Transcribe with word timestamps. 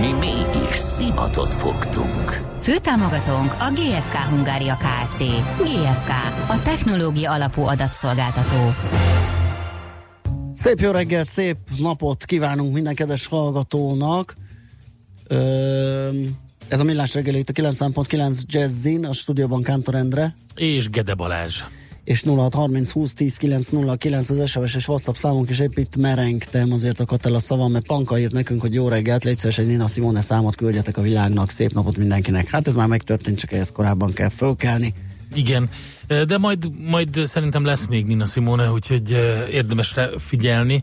Mi 0.00 0.12
mégis 0.12 0.74
szimatot 0.74 1.54
fogtunk. 1.54 2.30
Főtámogatónk 2.60 3.52
a 3.58 3.70
GFK 3.74 4.14
Hungária 4.14 4.76
Kft. 4.76 5.18
GFK, 5.58 6.10
a 6.48 6.62
technológia 6.62 7.32
alapú 7.32 7.62
adatszolgáltató. 7.62 8.74
Szép 10.54 10.80
jó 10.80 10.90
reggelt, 10.90 11.26
szép 11.26 11.56
napot 11.78 12.24
kívánunk 12.24 12.74
minden 12.74 12.94
kedves 12.94 13.26
hallgatónak. 13.26 14.36
Ez 16.68 16.80
a 16.80 16.84
Millás 16.84 17.14
reggel 17.14 17.34
itt 17.34 17.48
a 17.48 17.52
9.9 17.52 18.40
Jazzin, 18.46 19.04
a 19.04 19.12
stúdióban 19.12 19.62
Kántor 19.62 19.94
Endre. 19.94 20.34
És 20.54 20.90
Gede 20.90 21.14
Balázs. 21.14 21.62
És 22.04 22.22
0630 22.22 22.90
20 22.90 23.14
10 23.14 23.36
909 23.36 24.30
az 24.30 24.48
SMS 24.48 24.74
és 24.74 24.88
WhatsApp 24.88 25.14
számunk 25.14 25.50
is 25.50 25.58
épp 25.58 25.78
itt 25.78 25.96
merengtem, 25.96 26.72
azért 26.72 27.00
akadt 27.00 27.26
el 27.26 27.34
a 27.34 27.38
szavam, 27.38 27.72
mert 27.72 27.86
Panka 27.86 28.18
írt 28.18 28.32
nekünk, 28.32 28.60
hogy 28.60 28.74
jó 28.74 28.88
reggelt, 28.88 29.24
légy 29.24 29.38
szíves, 29.38 29.58
egy 29.58 29.66
Nina 29.66 29.86
Simone 29.86 30.20
számot 30.20 30.56
küldjetek 30.56 30.96
a 30.96 31.02
világnak, 31.02 31.50
szép 31.50 31.72
napot 31.72 31.96
mindenkinek. 31.96 32.48
Hát 32.48 32.66
ez 32.66 32.74
már 32.74 32.86
megtörtént, 32.86 33.38
csak 33.38 33.52
ehhez 33.52 33.72
korábban 33.72 34.12
kell 34.12 34.28
fölkelni. 34.28 34.94
Igen, 35.34 35.68
de 36.26 36.38
majd, 36.38 36.70
majd 36.88 37.20
szerintem 37.24 37.64
lesz 37.64 37.86
még 37.86 38.06
Nina 38.06 38.26
Simone, 38.26 38.70
úgyhogy 38.70 39.10
érdemes 39.50 39.94
figyelni, 40.18 40.82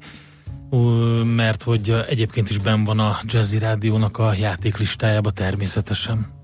mert 1.36 1.64
hogy 1.64 1.96
egyébként 2.10 2.50
is 2.50 2.58
ben 2.58 2.84
van 2.84 3.00
a 3.00 3.20
Jazzy 3.24 3.58
Rádiónak 3.58 4.18
a 4.18 4.34
játéklistájába 4.34 5.32
természetesen. 5.32 6.39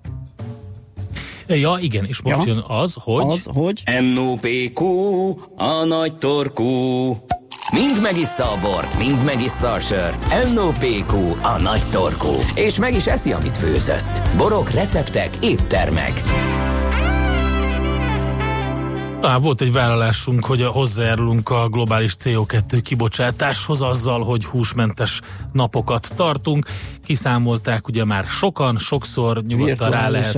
Ja, 1.48 1.78
igen, 1.80 2.06
és 2.06 2.22
most 2.22 2.46
ja, 2.46 2.54
jön 2.54 2.64
az, 2.68 2.98
hogy... 3.00 3.26
Az, 3.26 3.50
hogy... 3.54 3.84
NOPQ, 4.14 4.86
a 5.56 5.84
nagy 5.84 6.18
torkú. 6.18 6.66
Mind 7.74 8.02
megissza 8.02 8.44
a 8.44 8.58
bort, 8.62 8.98
mind 8.98 9.24
megissza 9.24 9.74
a 9.74 9.80
sört. 9.80 10.54
NOPQ, 10.54 11.16
a 11.42 11.60
nagy 11.62 11.82
torkú. 11.92 12.34
És 12.56 12.80
meg 12.80 12.96
is 12.96 13.08
eszi, 13.08 13.32
amit 13.32 13.58
főzött. 13.58 14.22
Borok, 14.38 14.70
receptek, 14.70 15.30
éttermek. 15.42 16.24
Á, 19.22 19.38
volt 19.38 19.62
egy 19.62 19.72
vállalásunk, 19.72 20.46
hogy 20.46 20.62
hozzájárulunk 20.62 21.50
a 21.50 21.70
globális 21.70 22.16
CO2 22.24 22.80
kibocsátáshoz 22.84 23.82
azzal, 23.82 24.24
hogy 24.24 24.46
húsmentes 24.46 25.22
napokat 25.52 26.12
tartunk. 26.16 26.66
Kiszámolták 27.06 27.88
ugye 27.88 28.06
már 28.06 28.24
sokan, 28.24 28.78
sokszor 28.78 29.44
nyugodtan 29.44 29.90
rá 29.90 30.10
lehet 30.10 30.38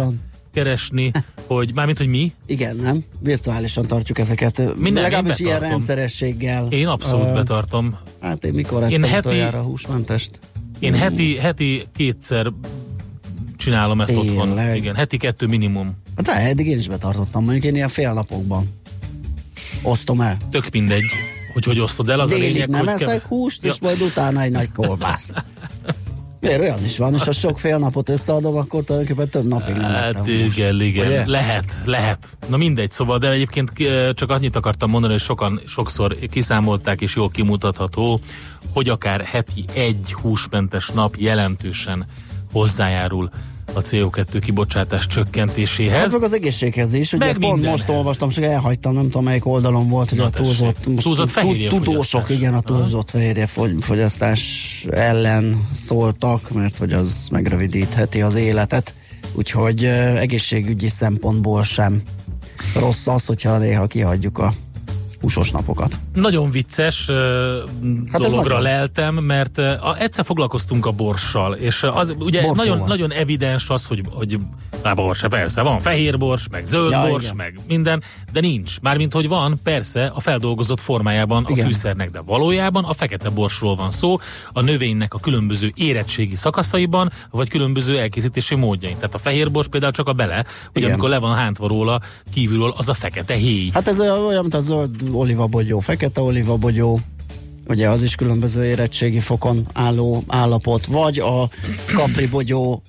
keresni, 0.57 1.11
hogy 1.47 1.73
mármint, 1.73 1.97
hogy 1.97 2.07
mi? 2.07 2.31
Igen, 2.45 2.75
nem? 2.75 3.03
Virtuálisan 3.19 3.87
tartjuk 3.87 4.19
ezeket. 4.19 4.75
Minden, 4.75 5.03
Legalábbis 5.03 5.39
ilyen 5.39 5.59
rendszerességgel. 5.59 6.67
Én 6.69 6.87
abszolút 6.87 7.25
uh, 7.25 7.33
betartom. 7.33 7.97
Hát 8.21 8.43
én 8.43 8.53
mikor 8.53 8.91
én 8.91 9.03
heti, 9.03 9.39
a 9.39 9.61
húsmentest? 9.61 10.39
Én 10.79 10.91
hmm. 10.91 11.01
heti, 11.01 11.37
heti 11.37 11.87
kétszer 11.95 12.51
csinálom 13.57 14.01
ezt 14.01 14.13
Tényleg. 14.13 14.37
otthon. 14.37 14.75
Igen, 14.75 14.95
heti 14.95 15.17
kettő 15.17 15.47
minimum. 15.47 15.95
Hát 16.15 16.27
eddig 16.27 16.67
én 16.67 16.77
is 16.77 16.87
betartottam, 16.87 17.43
mondjuk 17.43 17.65
én 17.65 17.75
ilyen 17.75 17.89
fél 17.89 18.13
napokban 18.13 18.67
osztom 19.81 20.21
el. 20.21 20.37
Tök 20.51 20.69
mindegy, 20.71 21.05
hogy 21.53 21.63
hogy 21.63 21.79
osztod 21.79 22.09
el, 22.09 22.19
az 22.19 22.29
Délig 22.29 22.43
a 22.43 22.51
lényeg, 22.51 22.69
nem 22.69 22.79
hogy 22.79 23.01
eszek 23.01 23.25
húst, 23.25 23.63
ja. 23.63 23.71
és 23.71 23.79
majd 23.79 24.01
utána 24.01 24.41
egy 24.41 24.51
nagy 24.51 24.71
kolbászt. 24.71 25.33
Miért 26.39 26.59
olyan 26.59 26.83
is 26.83 26.97
van, 26.97 27.13
és 27.13 27.23
ha 27.23 27.31
sok 27.31 27.59
fél 27.59 27.77
napot 27.77 28.09
összeadom, 28.09 28.55
akkor 28.55 28.83
tulajdonképpen 28.83 29.29
több 29.29 29.47
napig 29.47 29.75
nem 29.75 29.91
Hát 29.93 30.27
igen, 30.27 30.81
igen. 30.81 31.07
Ugye? 31.07 31.27
Lehet, 31.27 31.73
lehet. 31.85 32.37
Na 32.47 32.57
mindegy, 32.57 32.91
szóval, 32.91 33.17
de 33.17 33.31
egyébként 33.31 33.71
csak 34.13 34.29
annyit 34.29 34.55
akartam 34.55 34.89
mondani, 34.89 35.13
hogy 35.13 35.21
sokan 35.21 35.61
sokszor 35.67 36.15
kiszámolták, 36.29 37.01
és 37.01 37.15
jól 37.15 37.29
kimutatható, 37.29 38.19
hogy 38.73 38.89
akár 38.89 39.21
heti 39.21 39.65
egy 39.73 40.13
húsmentes 40.21 40.89
nap 40.89 41.15
jelentősen 41.15 42.05
hozzájárul 42.51 43.29
a 43.73 43.81
CO2 43.81 44.41
kibocsátás 44.41 45.07
csökkentéséhez. 45.07 45.99
Hát 45.99 46.11
meg 46.11 46.23
az 46.23 46.33
egészséghez 46.33 46.93
is, 46.93 47.13
ugye 47.13 47.25
meg 47.25 47.37
pont 47.37 47.63
most 47.63 47.89
olvastam, 47.89 48.29
csak 48.29 48.43
elhagytam, 48.43 48.93
nem 48.93 49.03
tudom 49.03 49.23
melyik 49.23 49.45
oldalon 49.45 49.89
volt, 49.89 50.09
hogy 50.09 50.17
Na, 50.17 50.25
a 50.25 50.29
túlzott, 50.29 50.87
túlzott 51.01 51.29
fehérje 51.29 51.69
tudósok, 51.69 52.29
igen, 52.29 52.53
a 52.53 52.61
túlzott 52.61 53.09
fehérje 53.09 53.47
fogyasztás 53.79 54.85
ellen 54.89 55.67
szóltak, 55.73 56.51
mert 56.51 56.77
hogy 56.77 56.93
az 56.93 57.27
megrövidítheti 57.31 58.21
az 58.21 58.35
életet, 58.35 58.93
úgyhogy 59.33 59.83
egészségügyi 60.15 60.89
szempontból 60.89 61.63
sem 61.63 62.01
rossz 62.75 63.07
az, 63.07 63.25
hogyha 63.25 63.57
néha 63.57 63.87
kihagyjuk 63.87 64.37
a 64.37 64.53
húsos 65.21 65.51
napokat. 65.51 65.99
Nagyon 66.13 66.51
vicces 66.51 67.07
uh, 67.07 67.15
hát 68.11 68.21
dologra 68.21 68.47
nagyon... 68.47 68.61
leltem, 68.61 69.15
mert 69.15 69.57
uh, 69.57 70.01
egyszer 70.01 70.25
foglalkoztunk 70.25 70.85
a 70.85 70.91
borssal, 70.91 71.53
és 71.53 71.83
az 71.83 72.13
ugye 72.19 72.51
nagyon, 72.53 72.83
nagyon 72.87 73.11
evidens 73.11 73.69
az, 73.69 73.85
hogy, 73.85 74.01
hogy 74.11 74.37
bors, 74.95 75.21
persze, 75.29 75.61
van 75.61 75.79
fehér 75.79 76.17
bors, 76.17 76.47
meg 76.51 76.65
zöld 76.65 76.91
ja, 76.91 77.07
bors, 77.07 77.23
igen. 77.23 77.35
meg 77.35 77.59
minden, 77.67 78.03
de 78.31 78.39
nincs. 78.39 78.79
Mármint, 78.81 79.13
hogy 79.13 79.27
van, 79.27 79.59
persze, 79.63 80.11
a 80.15 80.19
feldolgozott 80.19 80.79
formájában 80.79 81.45
igen. 81.49 81.65
a 81.65 81.67
fűszernek, 81.67 82.09
de 82.09 82.21
valójában 82.21 82.83
a 82.83 82.93
fekete 82.93 83.29
borsról 83.29 83.75
van 83.75 83.91
szó, 83.91 84.19
a 84.53 84.61
növénynek 84.61 85.13
a 85.13 85.19
különböző 85.19 85.71
érettségi 85.75 86.35
szakaszaiban, 86.35 87.11
vagy 87.31 87.49
különböző 87.49 87.99
elkészítési 87.99 88.55
módjain. 88.55 88.95
Tehát 88.95 89.15
a 89.15 89.17
fehér 89.17 89.51
bors 89.51 89.67
például 89.67 89.91
csak 89.91 90.07
a 90.07 90.13
bele, 90.13 90.45
hogy 90.73 90.83
amikor 90.83 91.09
le 91.09 91.17
van 91.17 91.35
hántva 91.35 91.67
róla 91.67 91.99
kívülről, 92.33 92.73
az 92.77 92.89
a 92.89 92.93
fekete 92.93 93.33
héj. 93.33 93.69
Hát 93.73 93.87
ez 93.87 93.99
olyan, 93.99 94.41
mint 94.41 94.53
a 94.53 94.61
zöld 94.61 95.09
olivabogyó, 95.17 95.79
fekete 95.79 96.21
olivabogyó, 96.21 96.99
ugye 97.67 97.89
az 97.89 98.03
is 98.03 98.15
különböző 98.15 98.65
érettségi 98.65 99.19
fokon 99.19 99.67
álló 99.73 100.23
állapot, 100.27 100.85
vagy 100.85 101.19
a 101.19 101.49
kapribogyó 101.95 102.81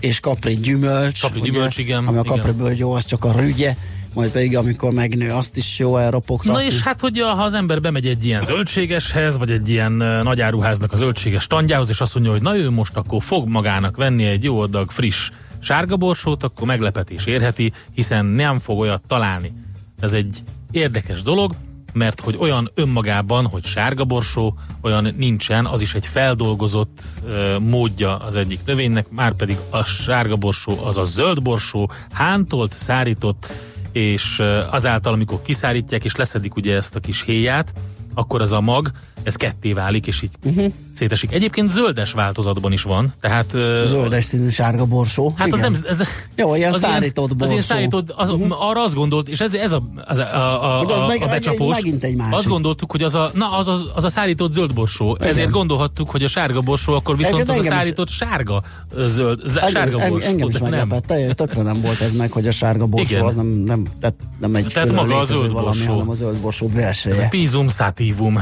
és 0.00 0.20
kapri 0.20 0.54
gyümölcs, 0.54 1.20
kapri 1.20 1.40
ugye, 1.40 1.50
gyümölcs 1.50 1.78
igen, 1.78 2.06
ami 2.06 2.18
a 2.18 2.22
kapri 2.22 2.50
bogyó 2.50 2.92
az 2.92 3.04
csak 3.04 3.24
a 3.24 3.32
rügye, 3.32 3.76
majd 4.14 4.30
pedig 4.30 4.56
amikor 4.56 4.92
megnő, 4.92 5.30
azt 5.30 5.56
is 5.56 5.78
jó 5.78 5.96
elropogtatni. 5.96 6.62
Na 6.62 6.66
és 6.68 6.82
hát, 6.82 7.00
hogy 7.00 7.18
ha 7.20 7.42
az 7.42 7.54
ember 7.54 7.80
bemegy 7.80 8.06
egy 8.06 8.24
ilyen 8.24 8.42
zöldségeshez, 8.42 9.38
vagy 9.38 9.50
egy 9.50 9.68
ilyen 9.68 9.92
nagyáruháznak 10.22 10.92
a 10.92 10.96
zöldséges 10.96 11.42
standjához, 11.42 11.88
és 11.88 12.00
azt 12.00 12.14
mondja, 12.14 12.32
hogy 12.32 12.42
na 12.42 12.56
ő 12.56 12.70
most 12.70 12.96
akkor 12.96 13.22
fog 13.22 13.48
magának 13.48 13.96
venni 13.96 14.24
egy 14.24 14.44
jó 14.44 14.60
adag 14.60 14.90
friss 14.90 15.30
sárga 15.58 15.96
borsót, 15.96 16.42
akkor 16.42 16.66
meglepetés 16.66 17.26
érheti, 17.26 17.72
hiszen 17.94 18.26
nem 18.26 18.58
fog 18.58 18.78
olyat 18.78 19.02
találni. 19.06 19.52
Ez 20.00 20.12
egy 20.12 20.42
érdekes 20.70 21.22
dolog, 21.22 21.54
mert 21.94 22.20
hogy 22.20 22.36
olyan 22.38 22.70
önmagában, 22.74 23.46
hogy 23.46 23.64
sárga 23.64 24.04
borsó, 24.04 24.54
olyan 24.80 25.14
nincsen, 25.16 25.66
az 25.66 25.80
is 25.80 25.94
egy 25.94 26.06
feldolgozott 26.06 27.02
uh, 27.22 27.58
módja 27.58 28.16
az 28.16 28.34
egyik 28.34 28.60
növénynek, 28.64 29.10
már 29.10 29.32
pedig 29.32 29.56
a 29.70 29.84
sárga 29.84 30.36
borsó 30.36 30.84
az 30.84 30.96
a 30.96 31.04
zöld 31.04 31.42
borsó, 31.42 31.90
hántolt, 32.12 32.72
szárított, 32.72 33.52
és 33.92 34.42
azáltal, 34.70 35.12
amikor 35.12 35.42
kiszárítják 35.42 36.04
és 36.04 36.16
leszedik 36.16 36.56
ugye 36.56 36.76
ezt 36.76 36.96
a 36.96 37.00
kis 37.00 37.22
héját, 37.22 37.72
akkor 38.14 38.42
az 38.42 38.52
a 38.52 38.60
mag, 38.60 38.90
ez 39.24 39.36
ketté 39.36 39.72
válik, 39.72 40.06
és 40.06 40.22
így 40.22 40.30
uh-huh. 40.44 40.72
szétesik. 40.92 41.32
Egyébként 41.32 41.70
zöldes 41.70 42.12
változatban 42.12 42.72
is 42.72 42.82
van, 42.82 43.12
tehát... 43.20 43.50
Zöldes 43.84 44.24
színű 44.24 44.48
sárga 44.48 44.84
borsó. 44.84 45.34
Hát 45.36 45.46
Igen. 45.46 45.60
az 45.60 45.68
nem... 45.68 45.84
Ez, 45.88 46.08
Jó, 46.36 46.54
ilyen 46.54 46.72
az 46.72 46.80
szárított 46.80 47.26
ilyen, 47.26 47.38
borsó. 47.38 47.44
Az 47.44 47.50
ilyen 47.50 47.62
szárított, 47.62 48.10
az, 48.10 48.30
uh-huh. 48.30 48.68
arra 48.68 48.82
azt 48.82 48.94
gondolt, 48.94 49.28
és 49.28 49.40
ez, 49.40 49.54
ez 49.54 49.72
a, 49.72 49.82
az 50.04 50.18
a, 50.18 50.22
a, 50.22 50.80
a, 50.80 51.02
az 51.02 51.08
meg, 51.08 51.22
a 51.22 51.26
becsapós. 51.26 51.74
Megint 51.74 52.04
egy 52.04 52.16
másik. 52.16 52.34
Azt 52.34 52.46
gondoltuk, 52.46 52.90
hogy 52.90 53.02
az 53.02 53.14
a, 53.14 53.30
na, 53.34 53.56
az, 53.58 53.68
az, 53.68 53.80
az 53.94 54.04
a 54.04 54.08
szárított 54.08 54.52
zöld 54.52 54.74
borsó. 54.74 55.16
Igen. 55.18 55.28
Ezért 55.28 55.50
gondolhattuk, 55.50 56.10
hogy 56.10 56.24
a 56.24 56.28
sárga 56.28 56.60
borsó, 56.60 56.94
akkor 56.94 57.16
viszont 57.16 57.48
az 57.48 57.56
a 57.56 57.62
szárított 57.62 58.08
is. 58.08 58.14
sárga 58.14 58.62
zöld, 58.96 59.40
z- 59.44 59.68
sárga 59.68 60.08
borsó. 60.08 60.26
Engem 60.26 60.48
is 60.48 60.58
meglepett, 60.58 61.12
tökre 61.34 61.62
nem 61.62 61.80
volt 61.80 62.00
ez 62.00 62.12
meg, 62.12 62.32
hogy 62.32 62.46
a 62.46 62.50
sárga 62.50 62.86
borsó 62.86 63.24
az 63.26 63.36
nem, 63.36 63.46
nem, 63.46 63.86
tehát 64.00 64.16
nem 64.40 64.54
egy 64.54 64.66
tehát 64.72 64.92
maga 64.92 65.18
a 65.18 65.24
zöld 65.24 65.52
borsó. 65.52 65.92
hanem 65.92 66.08
a 66.08 66.14
zöld 66.14 66.36
borsó 66.36 66.68
versenye. 66.74 67.14
Ez 67.14 67.20
a 67.20 67.28
pizum 67.28 67.68
sativum. 67.68 68.38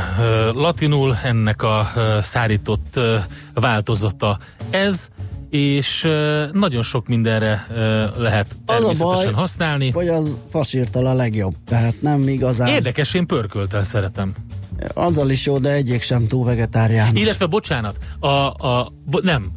Latinul 0.73 1.17
ennek 1.23 1.63
a 1.63 1.93
szárított 2.23 3.01
változata 3.55 4.39
ez, 4.71 5.09
és 5.51 6.09
nagyon 6.53 6.83
sok 6.83 7.07
mindenre 7.07 7.67
lehet 8.17 8.47
természetesen 8.67 9.25
baj, 9.25 9.33
használni. 9.33 9.91
Hogy 9.91 10.09
az 10.09 10.39
fasírtal 10.51 11.07
a 11.07 11.15
legjobb, 11.15 11.55
tehát 11.67 11.95
nem 12.01 12.29
igazán. 12.29 12.69
Érdekes, 12.69 13.15
én 13.15 13.27
pörköltel 13.27 13.83
szeretem. 13.83 14.35
Azzal 14.95 15.31
is 15.31 15.47
jó, 15.47 15.59
de 15.59 15.73
egyik 15.73 16.03
sem 16.03 16.27
túl 16.27 16.45
vegetáriánus. 16.45 17.21
Illetve, 17.21 17.47
bocsánat, 17.47 17.97
a, 18.19 18.27
a, 18.27 18.89
bo, 19.05 19.19
nem, 19.23 19.51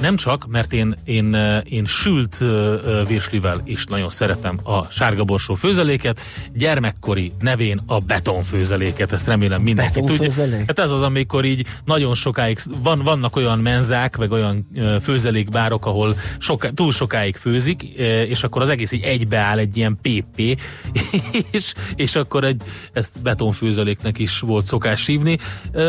nem 0.00 0.16
csak, 0.16 0.46
mert 0.46 0.72
én, 0.72 0.94
én, 1.04 1.36
én 1.64 1.84
sült 1.84 2.44
virslivel 3.06 3.60
is 3.64 3.84
nagyon 3.84 4.10
szeretem 4.10 4.60
a 4.62 4.84
sárga 4.84 5.24
borsó 5.24 5.54
főzeléket, 5.54 6.20
gyermekkori 6.54 7.32
nevén 7.40 7.80
a 7.86 7.98
betonfőzeléket, 7.98 9.12
ezt 9.12 9.26
remélem 9.26 9.62
mindenki 9.62 10.00
tudja. 10.00 10.32
Hát 10.66 10.78
ez 10.78 10.90
az, 10.90 11.02
amikor 11.02 11.44
így 11.44 11.66
nagyon 11.84 12.14
sokáig, 12.14 12.58
van, 12.82 13.02
vannak 13.02 13.36
olyan 13.36 13.58
menzák, 13.58 14.16
vagy 14.16 14.30
olyan 14.30 14.66
főzelékbárok, 15.02 15.86
ahol 15.86 16.16
soká, 16.38 16.68
túl 16.68 16.92
sokáig 16.92 17.36
főzik, 17.36 17.82
és 18.28 18.42
akkor 18.42 18.62
az 18.62 18.68
egész 18.68 18.92
így 18.92 19.02
egybeáll 19.02 19.58
egy 19.58 19.76
ilyen 19.76 19.98
PP, 20.02 20.60
és, 21.50 21.74
és 21.94 22.16
akkor 22.16 22.44
egy, 22.44 22.62
ezt 22.92 23.22
betonfőzeléknek 23.22 24.18
is 24.18 24.38
volt 24.38 24.64
szokás 24.64 25.06
hívni. 25.06 25.38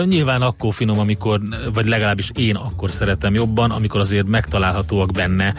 Nyilván 0.05 0.41
akkor 0.41 0.73
finom, 0.73 0.99
amikor, 0.99 1.41
vagy 1.73 1.85
legalábbis 1.85 2.31
én 2.35 2.55
akkor 2.55 2.91
szeretem 2.91 3.33
jobban, 3.33 3.71
amikor 3.71 4.00
azért 4.01 4.27
megtalálhatóak 4.27 5.11
benne 5.11 5.53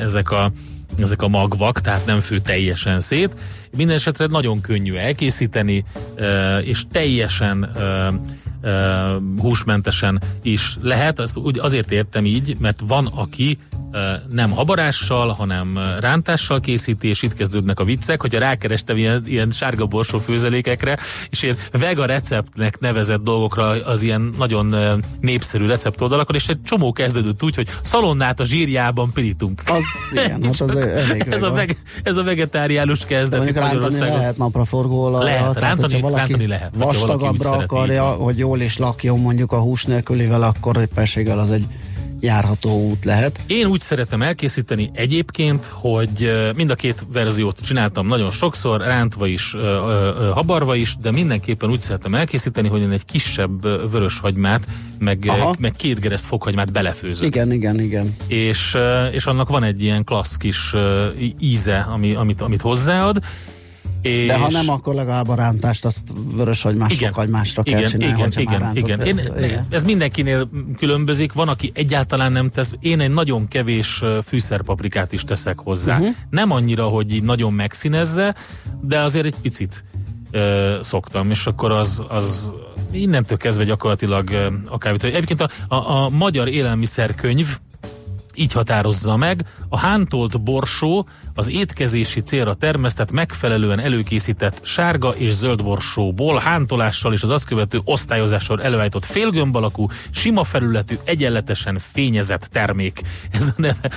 ezek 0.00 0.30
a 0.30 0.52
ezek 0.98 1.22
a 1.22 1.28
magvak, 1.28 1.80
tehát 1.80 2.06
nem 2.06 2.20
fő 2.20 2.38
teljesen 2.38 3.00
szét. 3.00 3.36
Minden 3.76 3.96
esetre 3.96 4.26
nagyon 4.26 4.60
könnyű 4.60 4.94
elkészíteni, 4.94 5.84
és 6.62 6.82
teljesen 6.92 7.72
húsmentesen 9.38 10.22
is 10.42 10.76
lehet. 10.82 11.20
Ezt 11.20 11.36
úgy 11.36 11.58
azért 11.58 11.90
értem 11.90 12.24
így, 12.24 12.56
mert 12.58 12.80
van, 12.86 13.06
aki 13.14 13.58
nem 14.30 14.50
habarással, 14.50 15.28
hanem 15.28 15.78
rántással 16.00 16.60
készíti, 16.60 17.08
és 17.08 17.22
itt 17.22 17.34
kezdődnek 17.34 17.80
a 17.80 17.84
viccek, 17.84 18.20
hogyha 18.20 18.38
rákerestem 18.38 18.96
ilyen, 18.96 19.22
ilyen 19.26 19.50
sárga 19.50 19.86
borsó 19.86 20.18
főzelékekre, 20.18 20.98
és 21.30 21.42
ilyen 21.42 21.56
vega 21.72 22.04
receptnek 22.04 22.78
nevezett 22.78 23.22
dolgokra 23.22 23.64
az 23.66 24.02
ilyen 24.02 24.30
nagyon 24.38 24.74
népszerű 25.20 25.66
receptoldalakon, 25.66 26.36
és 26.36 26.48
egy 26.48 26.62
csomó 26.62 26.92
kezdődött 26.92 27.42
úgy, 27.42 27.54
hogy 27.54 27.68
szalonnát 27.82 28.40
a 28.40 28.44
zsírjában 28.44 29.12
pirítunk. 29.12 29.62
Az 29.66 29.84
igen, 30.12 30.42
hát 30.42 30.60
az 30.60 30.76
elég 30.76 31.26
ez, 31.30 31.42
a 31.42 31.50
veg, 31.50 31.76
ez 32.02 32.16
a 32.16 32.22
vegetáriánus 32.22 33.04
kezdet. 33.04 33.50
rántani 33.50 33.98
lehet 33.98 34.36
napraforgóolajra. 34.36 35.24
Lehet, 35.24 35.40
tehát, 35.40 35.60
rántani, 35.60 36.14
rántani 36.14 36.46
lehet. 36.46 36.70
Vastagabbra 36.76 37.50
akarja, 37.50 38.04
hogy 38.04 38.42
jól 38.46 38.60
is 38.60 38.78
lakjon 38.78 39.20
mondjuk 39.20 39.52
a 39.52 39.58
hús 39.58 39.84
nélkülivel, 39.84 40.42
akkor 40.42 40.76
éppenséggel 40.76 41.38
az 41.38 41.50
egy 41.50 41.64
járható 42.20 42.88
út 42.88 43.04
lehet. 43.04 43.40
Én 43.46 43.66
úgy 43.66 43.80
szeretem 43.80 44.22
elkészíteni 44.22 44.90
egyébként, 44.92 45.64
hogy 45.64 46.32
mind 46.56 46.70
a 46.70 46.74
két 46.74 47.06
verziót 47.12 47.60
csináltam 47.60 48.06
nagyon 48.06 48.30
sokszor, 48.30 48.80
rántva 48.80 49.26
is, 49.26 49.54
habarva 50.32 50.74
is, 50.74 50.96
de 50.96 51.10
mindenképpen 51.10 51.70
úgy 51.70 51.80
szeretem 51.80 52.14
elkészíteni, 52.14 52.68
hogy 52.68 52.80
én 52.80 52.90
egy 52.90 53.04
kisebb 53.04 53.62
vöröshagymát, 53.90 54.66
meg, 54.98 55.32
meg 55.58 55.72
két 55.76 56.00
gereszt 56.00 56.26
fokhagymát 56.26 56.72
belefőzök. 56.72 57.26
Igen, 57.26 57.52
igen, 57.52 57.80
igen. 57.80 58.16
És, 58.26 58.76
és 59.12 59.26
annak 59.26 59.48
van 59.48 59.62
egy 59.62 59.82
ilyen 59.82 60.04
klassz 60.04 60.36
kis 60.36 60.72
íze, 61.38 61.78
ami, 61.78 62.14
amit, 62.14 62.40
amit 62.40 62.60
hozzáad, 62.60 63.20
és... 64.06 64.26
De 64.26 64.36
ha 64.36 64.50
nem, 64.50 64.68
akkor 64.68 64.94
legalább 64.94 65.28
a 65.28 65.34
rántást 65.34 65.84
azt 65.84 66.02
vörös 66.34 66.62
vagy 66.62 66.76
mások 66.76 67.14
vagy 67.14 67.28
másra 67.28 67.62
kell 67.62 67.78
igen, 67.78 67.90
csinálni. 67.90 68.40
Igen, 68.40 68.76
igen, 68.76 68.76
igen. 68.76 69.00
Én, 69.00 69.18
ez, 69.18 69.44
igen. 69.44 69.66
Ez 69.70 69.84
mindenkinél 69.84 70.48
különbözik, 70.78 71.32
van, 71.32 71.48
aki 71.48 71.70
egyáltalán 71.74 72.32
nem 72.32 72.50
tesz. 72.50 72.74
Én 72.80 73.00
egy 73.00 73.10
nagyon 73.10 73.48
kevés 73.48 74.02
fűszerpaprikát 74.26 75.12
is 75.12 75.24
teszek 75.24 75.58
hozzá. 75.58 75.98
Uh-huh. 75.98 76.14
Nem 76.30 76.50
annyira, 76.50 76.84
hogy 76.84 77.14
így 77.14 77.22
nagyon 77.22 77.52
megszínezze, 77.52 78.34
de 78.80 79.00
azért 79.00 79.26
egy 79.26 79.36
picit 79.42 79.84
ö, 80.30 80.74
szoktam, 80.82 81.30
és 81.30 81.46
akkor 81.46 81.70
az, 81.70 82.02
az 82.08 82.54
innentől 82.92 83.38
kezdve 83.38 83.64
gyakorlatilag 83.64 84.30
akármit. 84.68 85.04
Egyébként 85.04 85.40
a, 85.40 85.50
a, 85.68 86.04
a 86.04 86.08
magyar 86.08 86.48
élelmiszerkönyv 86.48 87.58
így 88.34 88.52
határozza 88.52 89.16
meg, 89.16 89.44
a 89.68 89.78
hántolt 89.78 90.42
borsó 90.42 91.08
az 91.34 91.50
étkezési 91.50 92.20
célra 92.20 92.54
termesztett, 92.54 93.10
megfelelően 93.10 93.80
előkészített 93.80 94.60
sárga 94.62 95.10
és 95.10 95.32
zöld 95.32 95.62
borsóból, 95.62 96.38
hántolással 96.38 97.12
és 97.12 97.22
az 97.22 97.30
azt 97.30 97.46
követő 97.46 97.80
osztályozással 97.84 98.62
előállított 98.62 99.04
félgömb 99.04 99.56
alakú, 99.56 99.88
sima 100.10 100.44
felületű, 100.44 100.94
egyenletesen 101.04 101.78
fényezett 101.92 102.48
termék. 102.52 103.00
Ez 103.32 103.52
a 103.56 103.60
neve. 103.60 103.90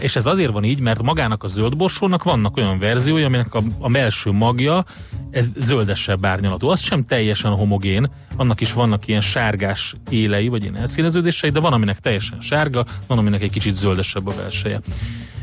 És 0.00 0.16
ez 0.16 0.26
azért 0.26 0.52
van 0.52 0.64
így, 0.64 0.80
mert 0.80 1.02
magának 1.02 1.42
a 1.42 1.46
zöld 1.46 1.76
borsónak 1.76 2.22
vannak 2.22 2.56
olyan 2.56 2.78
verziója, 2.78 3.26
aminek 3.26 3.54
a, 3.54 3.62
a 3.78 3.88
belső 3.88 4.30
magja 4.30 4.84
ez 5.30 5.46
zöldesebb 5.56 6.24
árnyalatú. 6.24 6.68
Az 6.68 6.80
sem 6.80 7.04
teljesen 7.04 7.52
homogén, 7.52 8.10
annak 8.36 8.60
is 8.60 8.72
vannak 8.72 9.08
ilyen 9.08 9.20
sárgás 9.20 9.94
élei, 10.10 10.48
vagy 10.48 10.62
ilyen 10.62 10.76
elszíneződései, 10.76 11.50
de 11.50 11.60
van, 11.60 11.72
aminek 11.72 11.98
teljesen 11.98 12.40
sárga, 12.40 12.84
van, 13.06 13.18
aminek 13.18 13.42
egy 13.42 13.50
kicsit 13.50 13.74
zöldesebb 13.74 14.26
a 14.26 14.32
belseje. 14.36 14.80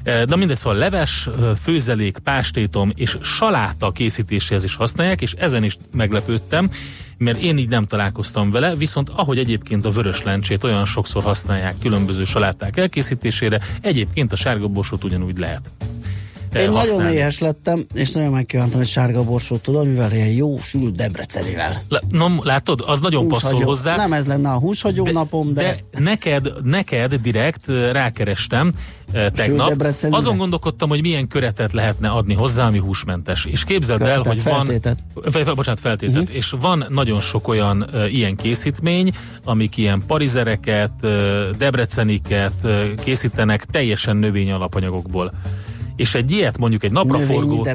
De 0.03 0.35
mindegy, 0.35 0.57
szóval 0.57 0.77
leves, 0.77 1.29
főzelék, 1.63 2.17
pástétom 2.17 2.91
és 2.95 3.17
saláta 3.21 3.91
készítéséhez 3.91 4.63
is 4.63 4.75
használják, 4.75 5.21
és 5.21 5.31
ezen 5.31 5.63
is 5.63 5.77
meglepődtem, 5.93 6.69
mert 7.17 7.41
én 7.41 7.57
így 7.57 7.69
nem 7.69 7.83
találkoztam 7.83 8.51
vele, 8.51 8.75
viszont 8.75 9.09
ahogy 9.09 9.37
egyébként 9.37 9.85
a 9.85 9.89
vörös 9.89 10.23
lencsét 10.23 10.63
olyan 10.63 10.85
sokszor 10.85 11.23
használják 11.23 11.75
különböző 11.81 12.23
saláták 12.23 12.77
elkészítésére, 12.77 13.61
egyébként 13.81 14.31
a 14.31 14.35
sárga 14.35 14.67
borsót 14.67 15.03
ugyanúgy 15.03 15.37
lehet. 15.37 15.71
Én 16.61 16.69
használni. 16.69 17.03
nagyon 17.03 17.17
éhes 17.17 17.39
lettem, 17.39 17.85
és 17.93 18.11
nagyon 18.11 18.31
megkívántam 18.31 18.79
egy 18.79 18.87
sárga 18.87 19.23
borsót, 19.23 19.61
tudom, 19.61 19.87
mivel 19.87 20.11
ilyen 20.11 20.27
jó 20.27 20.59
sült 20.59 20.95
debrecenivel. 20.95 21.81
No, 22.09 22.27
látod, 22.43 22.83
az 22.87 22.99
nagyon 22.99 23.23
húshagyó. 23.23 23.57
passzol 23.57 23.67
hozzá. 23.67 23.95
Nem 23.95 24.13
ez 24.13 24.27
lenne 24.27 24.49
a 24.49 24.57
húshagyó 24.57 25.03
de, 25.03 25.11
napom, 25.11 25.53
de... 25.53 25.61
de... 25.61 25.99
neked, 25.99 26.51
neked 26.63 27.13
direkt 27.13 27.67
rákerestem, 27.91 28.71
tegnap. 29.11 29.93
Azon 30.09 30.37
gondolkodtam, 30.37 30.89
hogy 30.89 31.01
milyen 31.01 31.27
köretet 31.27 31.73
lehetne 31.73 32.09
adni 32.09 32.33
hozzá, 32.33 32.67
ami 32.67 32.77
húsmentes. 32.77 33.45
És 33.45 33.63
képzeld 33.63 33.99
köretet, 33.99 34.25
el, 34.25 34.31
hogy 34.31 34.41
feltétet. 34.41 34.97
van... 35.13 35.55
Bocsánat, 35.55 35.79
feltétet. 35.79 36.21
Uh-huh. 36.21 36.35
És 36.35 36.53
van 36.59 36.85
nagyon 36.89 37.19
sok 37.19 37.47
olyan 37.47 37.89
uh, 37.93 38.13
ilyen 38.13 38.35
készítmény, 38.35 39.15
amik 39.43 39.77
ilyen 39.77 40.03
parizereket, 40.07 40.91
uh, 41.01 41.11
debreceniket 41.57 42.53
uh, 42.63 42.93
készítenek 43.03 43.65
teljesen 43.65 44.17
növény 44.17 44.51
alapanyagokból 44.51 45.33
és 45.95 46.15
egy 46.15 46.31
ilyet 46.31 46.57
mondjuk 46.57 46.83
egy 46.83 46.91
napraforgó, 46.91 47.67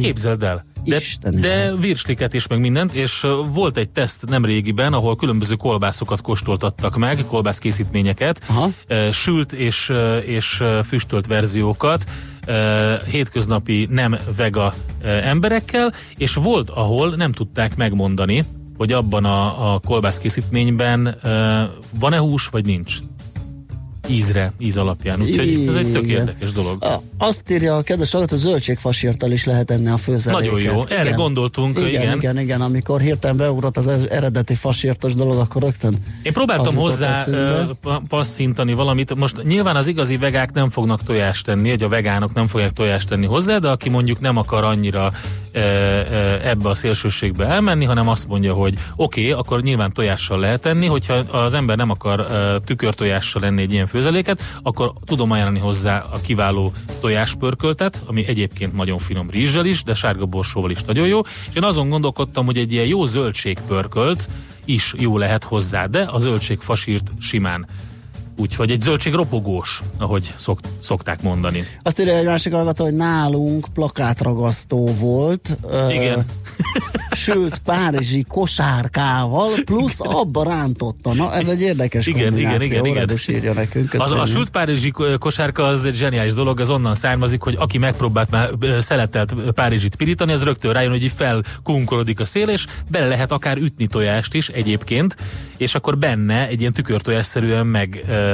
képzeld 0.00 0.42
el, 0.42 0.64
de, 0.84 1.00
de 1.40 1.74
virsliket 1.76 2.34
is, 2.34 2.46
meg 2.46 2.60
mindent, 2.60 2.92
és 2.92 3.26
volt 3.52 3.76
egy 3.76 3.90
teszt 3.90 4.26
nem 4.28 4.44
régiben, 4.44 4.92
ahol 4.92 5.16
különböző 5.16 5.54
kolbászokat 5.54 6.20
kóstoltattak 6.20 6.96
meg, 6.96 7.24
kolbászkészítményeket, 7.26 8.40
Aha. 8.46 8.70
sült 9.12 9.52
és, 9.52 9.92
és 10.24 10.62
füstölt 10.84 11.26
verziókat, 11.26 12.04
hétköznapi 13.10 13.88
nem 13.90 14.16
vega 14.36 14.74
emberekkel, 15.02 15.92
és 16.16 16.34
volt, 16.34 16.70
ahol 16.70 17.14
nem 17.16 17.32
tudták 17.32 17.76
megmondani, 17.76 18.44
hogy 18.76 18.92
abban 18.92 19.24
a, 19.24 19.74
a 19.74 19.78
kolbászkészítményben 19.78 21.16
van-e 21.98 22.18
hús, 22.18 22.46
vagy 22.46 22.64
nincs 22.64 22.98
ízre, 24.08 24.52
íz 24.58 24.76
alapján. 24.76 25.20
Úgyhogy 25.20 25.64
ez 25.68 25.74
egy 25.74 25.92
tök 25.92 26.06
érdekes 26.06 26.52
dolog. 26.52 26.84
A, 26.84 27.02
azt 27.18 27.50
írja 27.50 27.76
a 27.76 27.82
kedves 27.82 28.12
hallgató, 28.12 28.36
zöldségfasírtal 28.36 29.30
is 29.30 29.44
lehet 29.44 29.70
enni 29.70 29.88
a 29.88 29.96
főzeléket. 29.96 30.52
Nagyon 30.52 30.60
jó, 30.60 30.82
erre 30.88 31.02
igen. 31.02 31.16
gondoltunk. 31.16 31.78
Igen, 31.78 31.88
igen, 31.88 32.16
igen, 32.16 32.38
igen, 32.38 32.60
amikor 32.60 33.00
hirtelen 33.00 33.36
beugrott 33.36 33.76
az 33.76 34.10
eredeti 34.10 34.54
fasírtos 34.54 35.14
dolog, 35.14 35.38
akkor 35.38 35.62
rögtön 35.62 35.98
Én 36.22 36.32
próbáltam 36.32 36.74
hozzá 36.74 37.26
passzintani 38.08 38.74
valamit. 38.74 39.14
Most 39.14 39.42
nyilván 39.42 39.76
az 39.76 39.86
igazi 39.86 40.16
vegák 40.16 40.52
nem 40.52 40.68
fognak 40.68 41.02
tojást 41.02 41.44
tenni, 41.44 41.70
hogy 41.70 41.82
a 41.82 41.88
vegánok 41.88 42.34
nem 42.34 42.46
fogják 42.46 42.70
tojást 42.70 43.08
tenni 43.08 43.26
hozzá, 43.26 43.58
de 43.58 43.68
aki 43.68 43.88
mondjuk 43.88 44.20
nem 44.20 44.36
akar 44.36 44.64
annyira 44.64 45.12
ebbe 46.42 46.68
a 46.68 46.74
szélsőségbe 46.74 47.46
elmenni, 47.46 47.84
hanem 47.84 48.08
azt 48.08 48.28
mondja, 48.28 48.54
hogy 48.54 48.74
oké, 48.96 49.20
okay, 49.20 49.32
akkor 49.32 49.62
nyilván 49.62 49.92
tojással 49.92 50.38
lehet 50.38 50.66
enni, 50.66 50.86
hogyha 50.86 51.14
az 51.14 51.54
ember 51.54 51.76
nem 51.76 51.90
akar 51.90 52.26
tükörtojással 52.64 53.44
enni 53.44 53.62
egy 53.62 53.72
ilyen 53.72 53.86
főzeléket, 53.96 54.42
akkor 54.62 54.92
tudom 55.04 55.30
ajánlani 55.30 55.58
hozzá 55.58 55.98
a 56.12 56.20
kiváló 56.20 56.72
tojáspörköltet, 57.00 58.02
ami 58.06 58.26
egyébként 58.26 58.74
nagyon 58.74 58.98
finom 58.98 59.30
rizssel 59.30 59.64
is, 59.64 59.82
de 59.82 59.94
sárga 59.94 60.26
borsóval 60.26 60.70
is 60.70 60.82
nagyon 60.82 61.06
jó. 61.06 61.20
És 61.48 61.54
én 61.54 61.62
azon 61.62 61.88
gondolkodtam, 61.88 62.44
hogy 62.44 62.56
egy 62.56 62.72
ilyen 62.72 62.86
jó 62.86 63.06
zöldségpörkölt 63.06 64.28
is 64.64 64.94
jó 64.98 65.18
lehet 65.18 65.44
hozzá, 65.44 65.86
de 65.86 66.00
a 66.00 66.18
zöldségfasírt 66.18 67.10
simán 67.20 67.66
Úgyhogy 68.38 68.70
egy 68.70 68.80
zöldség 68.80 69.14
ropogós, 69.14 69.82
ahogy 69.98 70.34
szok, 70.36 70.60
szokták 70.78 71.22
mondani. 71.22 71.64
Azt 71.82 72.00
írja 72.00 72.16
egy 72.16 72.24
másik 72.24 72.52
hallgató, 72.52 72.84
hogy 72.84 72.94
nálunk 72.94 73.66
plakátragasztó 73.74 74.86
volt. 74.98 75.58
Igen. 75.90 76.24
sült 77.10 77.58
párizsi 77.58 78.24
kosárkával, 78.28 79.48
plusz 79.64 80.00
abba 80.00 80.44
rántotta. 80.44 81.14
Na, 81.14 81.34
ez 81.34 81.48
egy 81.48 81.60
érdekes 81.60 82.06
igen, 82.06 82.22
kombináció. 82.22 82.66
igen, 82.66 82.84
igen, 82.84 83.08
igen. 83.08 83.36
írja 83.36 83.52
nekünk. 83.52 83.94
Az, 83.94 84.10
a 84.10 84.26
sült 84.26 84.50
párizsi 84.50 84.92
kosárka 85.18 85.64
az 85.64 85.84
egy 85.84 85.94
zseniális 85.94 86.34
dolog, 86.34 86.60
az 86.60 86.70
onnan 86.70 86.94
származik, 86.94 87.42
hogy 87.42 87.56
aki 87.58 87.78
megpróbált 87.78 88.30
már 88.30 88.50
szeletelt 88.80 89.34
párizsit 89.54 89.94
pirítani, 89.94 90.32
az 90.32 90.42
rögtön 90.42 90.72
rájön, 90.72 90.90
hogy 90.90 91.04
így 91.04 91.12
felkunkorodik 91.16 92.20
a 92.20 92.24
szél, 92.24 92.48
és 92.48 92.66
bele 92.88 93.06
lehet 93.06 93.32
akár 93.32 93.56
ütni 93.56 93.86
tojást 93.86 94.34
is 94.34 94.48
egyébként, 94.48 95.16
és 95.56 95.74
akkor 95.74 95.98
benne 95.98 96.48
egy 96.48 96.60
ilyen 96.60 96.72
tükörtojásszerűen 96.72 97.66
meg, 97.66 98.04
ö, 98.08 98.12
ö, 98.12 98.25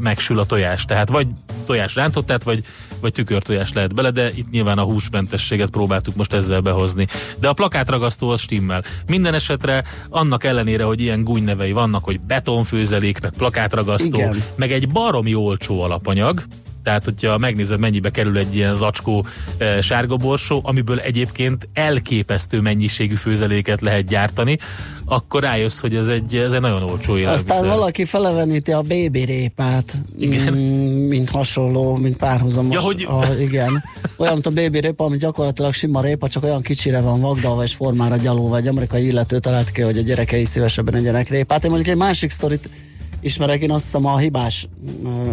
megsül 0.00 0.38
a 0.38 0.44
tojás. 0.44 0.84
Tehát 0.84 1.08
vagy 1.08 1.26
tojás 1.66 1.94
rántottát, 1.94 2.42
vagy, 2.42 2.64
vagy 3.00 3.12
tükörtojás 3.12 3.72
lehet 3.72 3.94
bele, 3.94 4.10
de 4.10 4.30
itt 4.34 4.50
nyilván 4.50 4.78
a 4.78 4.82
húsmentességet 4.82 5.70
próbáltuk 5.70 6.16
most 6.16 6.32
ezzel 6.32 6.60
behozni. 6.60 7.06
De 7.40 7.48
a 7.48 7.52
plakátragasztó 7.52 8.28
az 8.28 8.40
stimmel. 8.40 8.84
Minden 9.06 9.34
esetre 9.34 9.84
annak 10.08 10.44
ellenére, 10.44 10.84
hogy 10.84 11.00
ilyen 11.00 11.24
gúnynevei 11.24 11.72
vannak, 11.72 12.04
hogy 12.04 12.20
betonfőzelék, 12.20 13.20
meg 13.20 13.32
plakátragasztó, 13.36 14.18
Igen. 14.18 14.42
meg 14.54 14.72
egy 14.72 14.88
baromi 14.88 15.34
olcsó 15.34 15.82
alapanyag, 15.82 16.42
tehát, 16.88 17.04
hogyha 17.04 17.38
megnézed, 17.38 17.78
mennyibe 17.78 18.10
kerül 18.10 18.38
egy 18.38 18.54
ilyen 18.54 18.74
zacskó 18.74 19.26
e, 19.58 19.80
sárga 19.80 20.16
borsó, 20.16 20.60
amiből 20.62 20.98
egyébként 20.98 21.68
elképesztő 21.72 22.60
mennyiségű 22.60 23.14
főzeléket 23.14 23.80
lehet 23.80 24.06
gyártani, 24.06 24.58
akkor 25.04 25.42
rájössz, 25.42 25.80
hogy 25.80 25.96
ez 25.96 26.08
egy, 26.08 26.36
ez 26.36 26.52
egy 26.52 26.60
nagyon 26.60 26.82
olcsó 26.82 27.16
élelmiszer. 27.16 27.50
Aztán 27.50 27.68
valaki 27.68 28.04
feleveníti 28.04 28.72
a 28.72 28.80
bébi 28.80 29.24
répát, 29.24 29.94
igen. 30.18 30.52
Mm, 30.52 31.08
mint 31.08 31.30
hasonló, 31.30 31.96
mint 31.96 32.16
párhuzamos. 32.16 32.74
Ja, 32.74 32.80
hogy... 32.80 33.06
a, 33.08 33.40
igen. 33.40 33.84
Olyan, 34.16 34.32
mint 34.32 34.46
a 34.46 34.50
bébi 34.50 34.78
répa, 34.80 35.04
ami 35.04 35.16
gyakorlatilag 35.16 35.72
sima 35.72 36.00
répa, 36.00 36.28
csak 36.28 36.44
olyan 36.44 36.62
kicsire 36.62 37.00
van 37.00 37.20
vagdalva 37.20 37.62
és 37.62 37.74
formára 37.74 38.16
gyalulva. 38.16 38.56
Egy 38.56 38.66
amerikai 38.66 39.06
illető 39.06 39.38
talált 39.38 39.70
ki, 39.70 39.80
hogy 39.80 39.98
a 39.98 40.02
gyerekei 40.02 40.44
szívesebben 40.44 40.94
egyenek 40.94 41.28
répát. 41.28 41.64
Én 41.64 41.70
mondjuk 41.70 41.94
egy 41.94 42.00
másik 42.00 42.30
sztorit 42.30 42.70
ismerek, 43.20 43.62
én 43.62 43.70
azt 43.70 43.84
hiszem 43.84 44.06
a 44.06 44.18
hibás, 44.18 44.68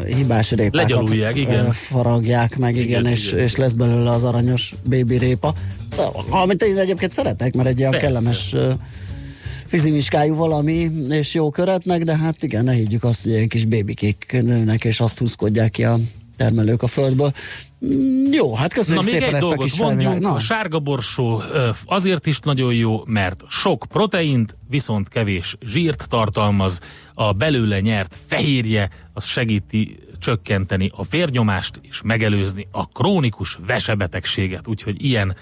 hibás 0.05 0.51
répákat 0.51 0.89
Legyalulják, 0.89 1.37
igen. 1.37 1.71
faragják 1.71 2.57
meg, 2.57 2.75
igen, 2.75 2.87
igen, 2.87 3.05
és, 3.05 3.31
igen. 3.31 3.43
és 3.43 3.55
lesz 3.55 3.73
belőle 3.73 4.09
az 4.11 4.23
aranyos 4.23 4.75
bébi 4.83 5.17
répa. 5.17 5.53
Amit 6.29 6.63
én 6.63 6.77
egyébként 6.77 7.11
szeretek, 7.11 7.53
mert 7.53 7.67
egy 7.67 7.79
olyan 7.79 7.91
Persze. 7.91 8.05
kellemes 8.07 8.55
fizimiskájú 9.65 10.35
valami, 10.35 10.91
és 11.09 11.33
jó 11.33 11.49
köretnek, 11.49 12.03
de 12.03 12.17
hát 12.17 12.43
igen, 12.43 12.63
ne 12.63 12.73
higgyük 12.73 13.03
azt, 13.03 13.23
hogy 13.23 13.31
ilyen 13.31 13.47
kis 13.47 13.65
bébikék 13.65 14.41
nőnek, 14.41 14.85
és 14.85 14.99
azt 14.99 15.17
húzkodják 15.17 15.71
ki 15.71 15.83
a 15.83 15.99
termelők 16.35 16.81
a 16.81 16.87
földből. 16.87 17.33
Mm, 17.85 18.31
jó, 18.31 18.55
hát 18.55 18.73
köszönjük 18.73 19.05
Na, 19.05 19.11
még 19.11 19.21
szépen 19.21 19.35
egy 19.35 19.41
ezt 19.41 19.47
dolgot 19.47 19.67
a 19.67 19.69
kis 19.69 19.79
mondjunk, 19.79 20.19
Na. 20.19 20.33
a 20.33 20.39
sárga 20.39 20.79
borsó 20.79 21.41
azért 21.85 22.25
is 22.25 22.39
nagyon 22.39 22.73
jó, 22.73 23.01
mert 23.05 23.43
sok 23.47 23.85
proteint, 23.89 24.57
viszont 24.69 25.07
kevés 25.09 25.55
zsírt 25.65 26.07
tartalmaz, 26.09 26.79
a 27.13 27.31
belőle 27.31 27.79
nyert 27.79 28.17
fehérje, 28.27 28.89
az 29.13 29.25
segíti 29.25 29.97
csökkenteni 30.19 30.91
a 30.95 31.03
vérnyomást 31.09 31.79
és 31.81 32.01
megelőzni 32.03 32.67
a 32.71 32.87
krónikus 32.87 33.57
vesebetegséget, 33.67 34.67
úgyhogy 34.67 35.03
ilyen 35.03 35.35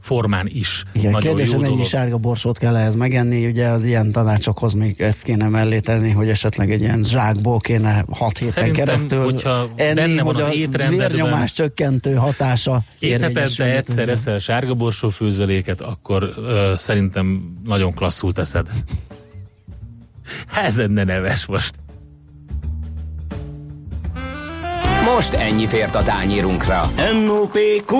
formán 0.00 0.46
is 0.46 0.84
Igen, 0.92 1.10
nagyon 1.10 1.34
kérdés, 1.36 1.52
jó 1.52 1.58
mennyi 1.58 1.72
dolog. 1.72 1.86
sárga 1.86 2.16
borsót 2.18 2.58
kell 2.58 2.76
ehhez 2.76 2.96
megenni, 2.96 3.46
ugye 3.46 3.66
az 3.68 3.84
ilyen 3.84 4.12
tanácsokhoz 4.12 4.72
még 4.72 5.00
ezt 5.00 5.22
kéne 5.22 5.48
mellé 5.48 5.78
tenni, 5.78 6.10
hogy 6.10 6.28
esetleg 6.28 6.70
egy 6.70 6.80
ilyen 6.80 7.04
zsákból 7.04 7.58
kéne 7.58 8.04
6 8.10 8.38
héten 8.38 8.52
Szerintem, 8.52 8.84
keresztül 8.84 9.22
hogyha 9.22 9.68
enni, 9.76 9.94
benne 9.94 10.22
van 10.22 10.34
hogy 10.34 10.42
az 10.42 10.52
étrendedben- 10.54 11.10
vérnyomás 11.12 11.52
csökkentő 11.52 12.14
hatása 12.14 12.82
Két 12.98 13.12
hetente 13.12 13.42
egyszer 13.76 14.08
eszel 14.08 14.38
sárga 14.38 14.74
borsó 14.74 15.08
főzeléket, 15.08 15.80
akkor 15.80 16.32
ö, 16.36 16.72
szerintem 16.76 17.56
nagyon 17.64 17.92
klasszul 17.94 18.32
teszed. 18.32 18.68
Ez 20.64 20.76
ne 20.76 21.04
neves 21.04 21.46
most. 21.46 21.74
Most 25.14 25.34
ennyi 25.34 25.66
fért 25.66 25.94
a 25.94 26.02
tányérunkra. 26.02 26.90
M.O.P.Q. 27.14 27.94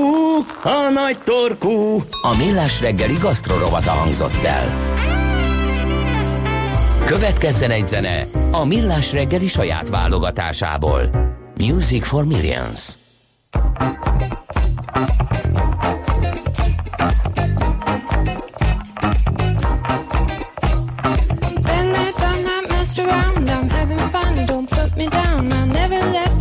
A 0.62 0.90
nagy 0.92 1.18
torkú. 1.24 1.98
A 2.22 2.36
Millás 2.38 2.80
reggeli 2.80 3.16
gasztrorovata 3.20 3.90
hangzott 3.90 4.44
el. 4.44 4.68
Következzen 7.04 7.70
egy 7.70 7.86
zene 7.86 8.26
a 8.50 8.64
Millás 8.64 9.12
reggeli 9.12 9.46
saját 9.46 9.88
válogatásából. 9.88 11.10
Music 11.56 12.06
for 12.06 12.24
Millions. 12.24 12.80
Been 21.62 21.92
there, 21.92 22.12
done 22.18 22.42
that, 22.42 22.68
messed 22.68 23.04
around. 23.04 23.48
I'm 23.48 23.70
having 23.70 24.08
fun. 24.08 24.46
Don't 24.46 24.70
put 24.70 24.96
me 24.96 25.06
down. 25.08 25.52
I'll 25.52 25.66
never 25.66 25.99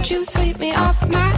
you 0.09 0.25
sweep 0.25 0.57
me 0.57 0.73
off 0.73 1.07
my 1.09 1.28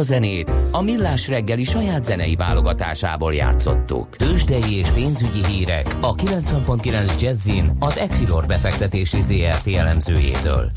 a 0.00 0.02
zenét 0.02 0.52
a 0.72 0.82
Millás 0.82 1.28
reggeli 1.28 1.64
saját 1.64 2.04
zenei 2.04 2.34
válogatásából 2.34 3.34
játszottuk. 3.34 4.16
Tőzsdei 4.16 4.74
és 4.74 4.90
pénzügyi 4.90 5.46
hírek 5.46 5.96
a 6.00 6.14
90.9 6.14 7.20
Jazzin 7.20 7.70
az 7.78 7.98
Equilor 7.98 8.46
befektetési 8.46 9.20
ZRT 9.20 9.66
elemzőjétől. 9.66 10.70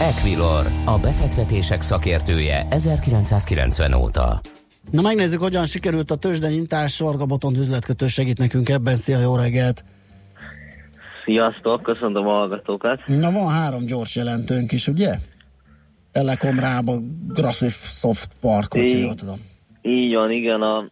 Equilor, 0.00 0.66
a 0.84 0.98
befektetések 0.98 1.82
szakértője 1.82 2.66
1990 2.70 3.92
óta. 3.92 4.40
Na 4.90 5.02
megnézzük, 5.02 5.40
hogyan 5.40 5.66
sikerült 5.66 6.10
a 6.10 6.16
tőzsdenyintás. 6.16 6.98
Varga 6.98 7.26
Botont 7.26 7.56
üzletkötő 7.56 8.06
segít 8.06 8.38
nekünk 8.38 8.68
ebben. 8.68 8.96
Szia, 8.96 9.18
jó 9.18 9.36
reggelt! 9.36 9.84
Sziasztok, 11.24 11.82
köszönöm 11.82 12.26
a 12.26 12.30
hallgatókat. 12.30 13.00
Na 13.06 13.32
van 13.32 13.48
három 13.48 13.84
gyors 13.84 14.16
jelentőnk 14.16 14.72
is, 14.72 14.88
ugye? 14.88 15.14
Telekom, 16.12 16.58
Rába, 16.58 16.98
Graphisoft 17.28 18.30
Park, 18.40 18.72
hogy 18.72 19.00
jól 19.00 19.14
tudom. 19.14 19.40
Így 19.82 20.14
van, 20.14 20.30
igen, 20.30 20.62
a, 20.62 20.84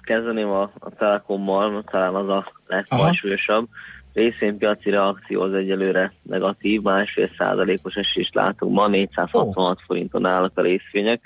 kezdeném 0.00 0.48
a, 0.48 0.62
a 0.78 0.90
Telekommal, 0.98 1.84
talán 1.90 2.14
az 2.14 2.28
a 2.28 2.52
legfajsúlyosabb. 2.66 3.68
Részvénypiaci 4.12 4.90
reakció 4.90 5.42
az 5.42 5.52
egyelőre 5.52 6.12
negatív, 6.22 6.82
másfél 6.82 7.30
százalékos 7.38 7.94
esést 7.94 8.34
látunk 8.34 8.74
ma, 8.74 8.88
466 8.88 9.76
oh. 9.76 9.84
forinton 9.86 10.26
állnak 10.26 10.52
a 10.54 10.62
részvények. 10.62 11.20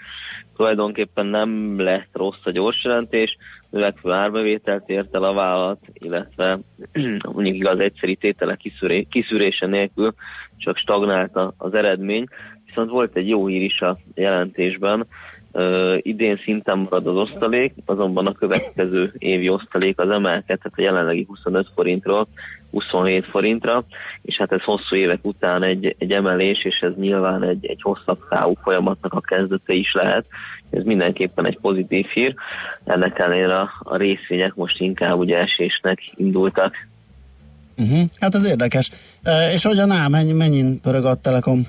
Tulajdonképpen 0.56 1.26
nem 1.26 1.80
lett 1.80 2.08
rossz 2.12 2.44
a 2.44 2.50
gyors 2.50 2.84
jelentés, 2.84 3.36
növekvő 3.70 4.12
árbevételt 4.12 4.88
ért 4.88 5.14
el 5.14 5.22
a 5.22 5.32
vállalat, 5.32 5.78
illetve 5.92 6.58
mondjuk 7.34 7.56
igaz 7.56 7.78
egyszeri 7.78 8.16
tétele 8.16 8.56
kiszűré, 8.56 9.06
kiszűrése 9.10 9.66
nélkül 9.66 10.14
csak 10.56 10.76
stagnált 10.76 11.38
az 11.56 11.74
eredmény. 11.74 12.26
Viszont 12.70 12.90
volt 12.90 13.16
egy 13.16 13.28
jó 13.28 13.46
hír 13.46 13.62
is 13.62 13.80
a 13.80 13.96
jelentésben, 14.14 15.06
Uh, 15.52 15.96
idén 16.02 16.36
szinten 16.36 16.78
marad 16.78 17.06
az 17.06 17.16
osztalék, 17.16 17.74
azonban 17.84 18.26
a 18.26 18.32
következő 18.32 19.12
évi 19.18 19.48
osztalék 19.48 20.00
az 20.00 20.10
emelkedhet 20.10 20.72
a 20.76 20.82
jelenlegi 20.82 21.24
25 21.28 21.66
forintról 21.74 22.26
27 22.70 23.26
forintra, 23.26 23.82
és 24.22 24.36
hát 24.36 24.52
ez 24.52 24.62
hosszú 24.62 24.96
évek 24.96 25.18
után 25.22 25.62
egy, 25.62 25.94
egy 25.98 26.12
emelés, 26.12 26.64
és 26.64 26.78
ez 26.80 26.94
nyilván 26.96 27.42
egy, 27.42 27.66
egy 27.66 27.82
hosszabb 27.82 28.28
távú 28.28 28.54
folyamatnak 28.62 29.14
a 29.14 29.20
kezdete 29.20 29.72
is 29.72 29.92
lehet. 29.92 30.26
Ez 30.70 30.82
mindenképpen 30.82 31.46
egy 31.46 31.58
pozitív 31.58 32.06
hír. 32.06 32.34
Ennek 32.84 33.18
ellenére 33.18 33.58
a, 33.58 33.70
a 33.78 33.96
részvények 33.96 34.54
most 34.54 34.80
inkább 34.80 35.14
ugye 35.14 35.38
esésnek 35.38 35.98
indultak. 36.14 36.88
Uh-huh. 37.76 38.00
Hát 38.20 38.34
ez 38.34 38.44
érdekes. 38.44 38.90
E, 39.22 39.52
és 39.52 39.64
hogyan 39.64 39.90
áll, 39.90 40.08
mennyi, 40.08 40.32
mennyin 40.32 40.80
pörög 40.80 41.04
a 41.04 41.14
Telekom? 41.14 41.62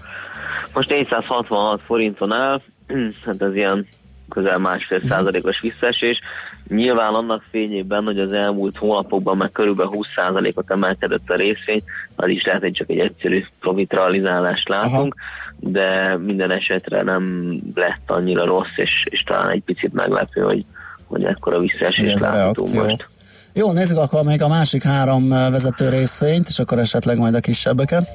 Most 0.73 0.89
466 0.89 1.81
forinton 1.85 2.31
áll, 2.31 2.61
hát 3.25 3.41
ez 3.41 3.55
ilyen 3.55 3.87
közel 4.29 4.57
másfél 4.57 4.97
mhm. 4.97 5.07
százalékos 5.07 5.61
visszaesés. 5.61 6.19
Nyilván 6.67 7.13
annak 7.13 7.43
fényében, 7.49 8.03
hogy 8.03 8.19
az 8.19 8.31
elmúlt 8.31 8.77
hónapokban 8.77 9.37
meg 9.37 9.51
körülbelül 9.51 9.91
20 9.91 10.07
százalékot 10.15 10.71
emelkedett 10.71 11.29
a 11.29 11.35
részvény, 11.35 11.83
az 12.15 12.29
is 12.29 12.45
lehet, 12.45 12.61
hogy 12.61 12.71
csak 12.71 12.89
egy 12.89 12.99
egyszerű 12.99 13.45
profitralizálást 13.59 14.69
látunk, 14.69 15.15
Aha. 15.15 15.71
de 15.71 16.17
minden 16.17 16.51
esetre 16.51 17.01
nem 17.01 17.55
lett 17.75 18.01
annyira 18.05 18.45
rossz, 18.45 18.75
és, 18.75 18.89
és 19.09 19.23
talán 19.23 19.49
egy 19.49 19.63
picit 19.65 19.93
meglepő, 19.93 20.41
hogy, 20.41 20.65
hogy 21.05 21.23
ekkora 21.23 21.59
visszaesést 21.59 22.19
láthatunk 22.19 22.73
most. 22.73 23.07
Jó, 23.53 23.71
nézzük 23.71 23.97
akkor 23.97 24.23
még 24.23 24.41
a 24.41 24.47
másik 24.47 24.83
három 24.83 25.29
vezető 25.29 25.89
részvényt, 25.89 26.47
és 26.47 26.59
akkor 26.59 26.79
esetleg 26.79 27.17
majd 27.17 27.35
a 27.35 27.39
kisebbeket. 27.39 28.09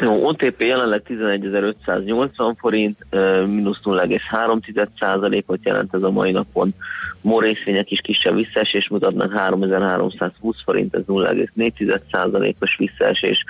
Jó, 0.00 0.26
OTP 0.26 0.62
jelenleg 0.62 1.02
11.580 1.08 2.54
forint, 2.58 3.06
mínusz 3.46 3.80
0,3%-ot 3.84 5.60
jelent 5.62 5.94
ez 5.94 6.02
a 6.02 6.10
mai 6.10 6.30
napon. 6.30 6.74
MOL 7.20 7.40
részvények 7.40 7.90
is 7.90 8.00
kisebb 8.00 8.34
visszaesés 8.34 8.88
mutatnak, 8.88 9.32
3.320 9.32 10.30
forint, 10.64 10.94
ez 10.94 11.02
0,4%-os 11.06 12.76
visszaesés. 12.76 13.44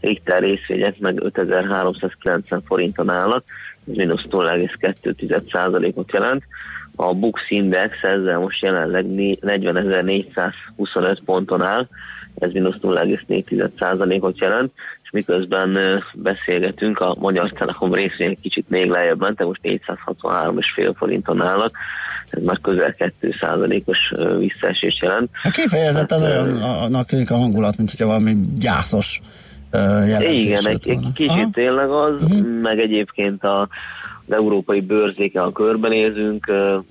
Richter 0.00 0.42
részvények 0.42 0.98
meg 0.98 1.20
5.390 1.24 2.60
forinton 2.66 3.10
állnak, 3.10 3.44
ez 3.88 3.94
mínusz 3.94 4.24
0,2%-ot 4.30 6.12
jelent. 6.12 6.42
A 6.96 7.14
Bux 7.14 7.40
Index 7.48 8.02
ezzel 8.02 8.38
most 8.38 8.62
jelenleg 8.62 9.04
40.425 9.08 11.18
ponton 11.24 11.62
áll, 11.62 11.86
ez 12.38 12.52
mínusz 12.52 12.76
0,4%-ot 12.82 14.38
jelent 14.38 14.72
és 15.08 15.14
miközben 15.14 15.78
beszélgetünk, 16.14 16.98
a 16.98 17.14
Magyar 17.18 17.52
Telekom 17.52 17.94
részvény 17.94 18.36
kicsit 18.42 18.68
még 18.68 18.90
lejjebb 18.90 19.20
ment, 19.20 19.44
most 19.44 19.60
463,5 19.62 20.92
forinton 20.96 21.42
állnak, 21.42 21.70
ez 22.30 22.42
már 22.42 22.58
közel 22.62 22.94
2%-os 23.22 24.12
visszaesés 24.38 24.98
jelent. 25.00 25.30
A 25.42 25.50
kifejezetten 25.50 26.20
hát, 26.20 26.30
olyannak 26.30 27.06
tűnik 27.06 27.30
a 27.30 27.36
hangulat, 27.36 27.76
mint 27.76 27.90
hogyha 27.90 28.06
valami 28.06 28.36
gyászos 28.58 29.20
jelentés 29.72 30.42
Igen, 30.42 30.66
egy, 30.66 30.88
egy 30.88 31.12
kicsit 31.14 31.30
Aha. 31.30 31.50
tényleg 31.52 31.90
az, 31.90 32.22
uh-huh. 32.22 32.60
meg 32.60 32.78
egyébként 32.78 33.44
a 33.44 33.68
az 34.30 34.34
európai 34.34 34.80
bőrzéken, 34.80 35.42
ha 35.42 35.52
körbenézünk, 35.52 36.46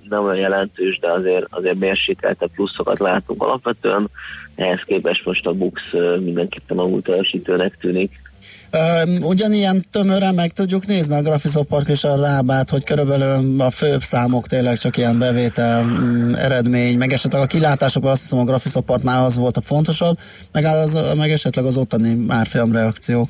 nem 0.10 0.24
olyan 0.24 0.36
jelentős, 0.38 1.00
de 1.00 1.12
azért, 1.12 1.46
azért 1.50 1.80
mérsékeltebb 1.80 2.50
pluszokat 2.56 3.00
látunk 3.00 3.44
alapvetően. 3.44 4.10
Ehhez 4.58 4.82
képest 4.86 5.26
most 5.26 5.46
a 5.46 5.52
Bux 5.52 5.82
mindenképpen 6.20 6.78
alul 6.78 7.02
teljesítőnek 7.02 7.78
tűnik. 7.82 8.26
Uh, 8.74 9.28
ugyanilyen 9.28 9.86
tömören 9.92 10.36
meg 10.36 10.52
tudjuk 10.52 10.86
nézni 10.86 11.16
a 11.16 11.22
Graphisoft 11.22 11.90
és 11.90 12.04
a 12.04 12.16
Rábát, 12.22 12.70
hogy 12.70 12.84
körülbelül 12.84 13.62
a 13.62 13.70
főbb 13.70 14.00
számok 14.00 14.48
tényleg 14.48 14.78
csak 14.78 14.98
ilyen 14.98 15.20
bevétel 15.20 15.84
mm, 15.84 16.34
eredmény, 16.34 16.98
meg 16.98 17.12
esetleg 17.12 17.42
a 17.42 17.46
kilátások 17.46 18.06
azt 18.06 18.22
hiszem 18.22 18.40
a 18.40 18.44
Graphisoftnál 18.44 19.24
az 19.26 19.38
volt 19.38 19.58
a 19.58 19.62
fontosabb, 19.62 20.18
meg, 20.52 20.66
az, 20.66 21.14
meg 21.18 21.32
esetleg 21.32 21.66
az 21.66 21.78
ottani 21.78 22.18
árfolyam 22.28 22.72
reakciók. 22.72 23.28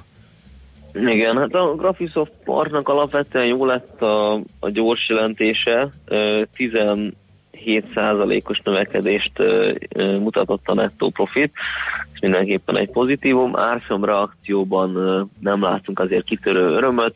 Igen, 0.93 1.37
hát 1.37 1.53
a 1.53 1.75
Graphisoft 1.75 2.31
Parknak 2.43 2.89
alapvetően 2.89 3.45
jó 3.45 3.65
lett 3.65 4.01
a, 4.01 4.33
a 4.59 4.69
gyors 4.69 5.09
jelentése, 5.09 5.89
17%-os 7.65 8.59
növekedést 8.63 9.31
mutatott 9.95 10.67
a 10.67 10.73
nettó 10.73 11.09
profit, 11.09 11.51
ez 12.13 12.19
mindenképpen 12.21 12.77
egy 12.77 12.89
pozitívum. 12.89 13.57
Árfolyam 13.57 14.05
reakcióban 14.05 14.91
nem 15.39 15.61
látunk 15.61 15.99
azért 15.99 16.25
kitörő 16.25 16.69
örömöt, 16.69 17.15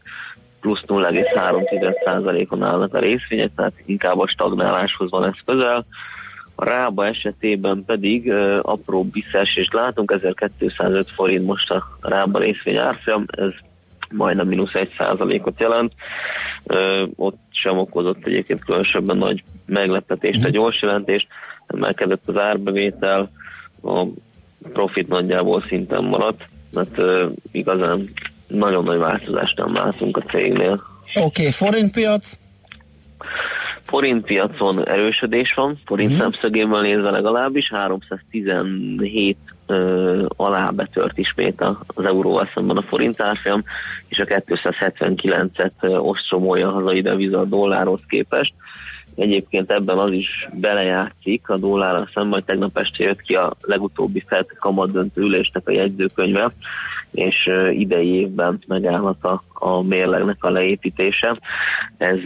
plusz 0.62 0.84
0,3%-on 0.88 2.64
állnak 2.64 2.94
a 2.94 3.00
részvények, 3.00 3.52
tehát 3.56 3.74
inkább 3.86 4.20
a 4.20 4.28
stagnáláshoz 4.28 5.10
van 5.10 5.26
ez 5.26 5.40
közel. 5.46 5.86
A 6.56 6.66
Rába 6.66 7.06
esetében 7.06 7.84
pedig 7.86 8.26
uh, 8.26 8.60
apró 8.62 9.08
visszaesést 9.12 9.74
látunk, 9.74 10.12
1205 10.12 11.10
forint 11.16 11.46
most 11.46 11.72
a 11.72 11.84
Rába 12.02 12.40
részvény 12.40 12.78
árfolyam, 12.78 13.24
ez 13.28 13.50
majdnem 14.12 14.48
mínusz 14.48 14.74
egy 14.74 14.94
százalékot 14.98 15.60
jelent. 15.60 15.94
Ö, 16.64 17.06
ott 17.16 17.40
sem 17.52 17.78
okozott 17.78 18.26
egyébként 18.28 18.66
különösebben 18.66 19.18
nagy 19.18 19.44
meglepetést 19.66 20.44
a 20.44 20.48
mhm. 20.48 20.52
gyors 20.52 20.82
jelentést, 20.82 21.28
emelkedett 21.68 22.28
az 22.28 22.38
árbevétel, 22.38 23.32
a 23.84 24.06
profit 24.74 25.08
nagyjából 25.08 25.64
szinten 25.68 26.04
maradt, 26.04 26.42
mert 26.74 26.98
ö, 26.98 27.28
igazán 27.52 28.10
nagyon 28.48 28.84
nagy 28.84 28.98
változást 28.98 29.58
nem 29.58 29.74
látunk 29.74 30.18
a 30.18 30.22
cégnél. 30.22 30.84
Oké, 31.14 31.20
okay, 31.20 31.52
forintpiac? 31.52 32.38
Forintpiacon 33.82 34.88
erősödés 34.88 35.54
van, 35.54 35.80
forint 35.86 36.12
uh-huh. 36.12 36.32
szemszögéből 36.32 36.82
nézve 36.82 37.10
legalábbis, 37.10 37.70
317 37.70 39.38
ö, 39.68 40.26
alá 40.36 40.70
betört 40.70 41.18
ismét 41.18 41.64
az 41.88 42.06
euróval 42.06 42.50
szemben 42.54 42.78
a 42.78 42.82
forint 42.82 43.22
árfolyam, 43.22 43.64
és 44.08 44.20
a 44.20 44.26
279-et 44.26 46.02
ostromolja 46.02 46.68
a 46.68 46.72
hazai 46.72 47.02
deviza 47.02 47.40
a 47.40 47.46
dollárhoz 47.46 48.00
képest. 48.08 48.54
Egyébként 49.16 49.72
ebben 49.72 49.98
az 49.98 50.12
is 50.12 50.48
belejátszik 50.54 51.50
a 51.50 51.58
dollárral 51.58 52.10
szemben, 52.14 52.34
hogy 52.34 52.46
tegnap 52.46 52.78
este 52.78 53.04
jött 53.04 53.22
ki 53.22 53.36
a 53.36 53.54
legutóbbi 53.62 54.24
FED 54.28 54.46
kamadöntő 54.60 55.22
ülésnek 55.22 55.68
a 55.68 55.72
jegyzőkönyve, 55.72 56.52
és 57.12 57.50
idei 57.72 58.14
évben 58.14 58.64
megállhat 58.68 59.24
a, 59.24 59.44
a 59.54 59.82
mérlegnek 59.82 60.44
a 60.44 60.50
leépítése. 60.50 61.40
Ez 61.98 62.18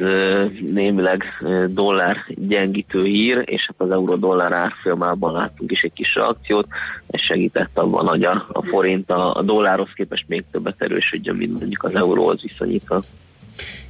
némileg 0.72 1.24
dollár 1.68 2.18
gyengítő 2.28 3.04
hír, 3.04 3.44
és 3.46 3.66
hát 3.68 3.76
az 3.78 3.92
euró-dollár 3.92 4.52
árfolyamában 4.52 5.34
láttunk 5.34 5.72
is 5.72 5.82
egy 5.82 5.94
kis 5.94 6.16
reakciót, 6.16 6.68
ez 7.08 7.22
segített 7.22 7.78
abban, 7.78 8.08
hogy 8.08 8.24
a, 8.24 8.46
a 8.52 8.66
forint 8.66 9.12
a, 9.12 9.36
a 9.36 9.42
dollárhoz 9.42 9.90
képest 9.96 10.26
még 10.28 10.44
többet 10.52 10.82
erősödjön, 10.82 11.36
mint 11.36 11.60
mondjuk 11.60 11.84
az 11.84 11.96
euróhoz 11.96 12.42
viszonyítva. 12.42 13.02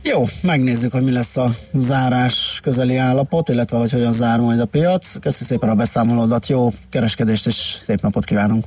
Jó, 0.10 0.24
megnézzük, 0.42 0.92
hogy 0.92 1.04
mi 1.04 1.12
lesz 1.12 1.38
a 1.38 1.50
zárás 1.74 2.60
közeli 2.64 2.98
állapot, 2.98 3.50
illetve 3.50 3.78
hogy 3.78 3.92
hogyan 3.92 4.14
zár 4.14 4.40
majd 4.40 4.60
a 4.60 4.66
piac. 4.66 5.14
Köszönöm 5.14 5.48
szépen 5.48 5.70
a 5.70 5.76
beszámolódat, 5.76 6.48
jó 6.48 6.70
kereskedést 6.90 7.48
és 7.48 7.54
szép 7.78 8.02
napot 8.02 8.26
kívánunk! 8.26 8.66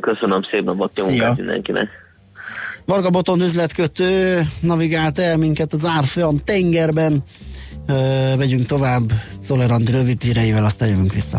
Köszönöm 0.00 0.42
szépen, 0.50 0.76
Batti 0.76 1.00
munkát 1.00 1.36
mindenkinek! 1.36 1.88
Varga 2.84 3.10
Boton 3.10 3.40
üzletkötő 3.40 4.40
navigált 4.60 5.18
el 5.18 5.36
minket 5.36 5.72
az 5.72 5.84
árfolyam 5.84 6.38
tengerben. 6.44 7.24
Ö, 7.86 7.94
megyünk 8.38 8.66
tovább 8.66 9.12
Szolerandi 9.40 9.92
rövid 9.92 10.22
híreivel, 10.22 10.64
aztán 10.64 10.88
jövünk 10.88 11.12
vissza. 11.12 11.38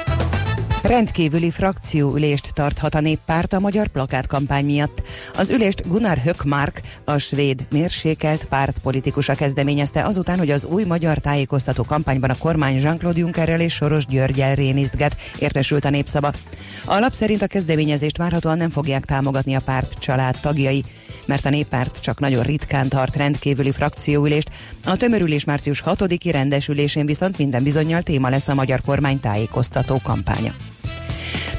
Rendkívüli 0.81 1.51
frakcióülést 1.51 2.53
tarthat 2.53 2.95
a 2.95 2.99
néppárt 2.99 3.53
a 3.53 3.59
magyar 3.59 3.87
plakátkampány 3.87 4.65
miatt. 4.65 5.01
Az 5.35 5.49
ülést 5.49 5.87
Gunnar 5.87 6.17
Höckmark, 6.17 6.81
a 7.05 7.17
svéd 7.17 7.67
mérsékelt 7.71 8.45
pártpolitikusa 8.45 9.33
kezdeményezte 9.33 10.03
azután, 10.03 10.37
hogy 10.37 10.51
az 10.51 10.65
új 10.65 10.83
magyar 10.83 11.17
tájékoztató 11.17 11.83
kampányban 11.83 12.29
a 12.29 12.37
kormány 12.37 12.79
Jean-Claude 12.79 13.19
Junckerrel 13.19 13.59
és 13.59 13.73
Soros 13.73 14.05
Györgyel 14.05 14.55
rénisztget, 14.55 15.15
értesült 15.39 15.85
a 15.85 15.89
népszava. 15.89 16.31
A 16.85 16.99
lap 16.99 17.13
szerint 17.13 17.41
a 17.41 17.47
kezdeményezést 17.47 18.17
várhatóan 18.17 18.57
nem 18.57 18.69
fogják 18.69 19.05
támogatni 19.05 19.55
a 19.55 19.61
párt 19.65 19.99
család 19.99 20.37
tagjai 20.41 20.83
mert 21.31 21.45
a 21.45 21.49
néppárt 21.49 21.99
csak 22.01 22.19
nagyon 22.19 22.43
ritkán 22.43 22.89
tart 22.89 23.15
rendkívüli 23.15 23.71
frakcióülést. 23.71 24.49
A 24.83 24.97
tömörülés 24.97 25.43
március 25.43 25.83
6-i 25.85 26.29
rendesülésén 26.31 27.05
viszont 27.05 27.37
minden 27.37 27.63
bizonyal 27.63 28.01
téma 28.01 28.29
lesz 28.29 28.47
a 28.47 28.53
magyar 28.53 28.81
kormány 28.85 29.19
tájékoztató 29.19 29.99
kampánya. 30.03 30.53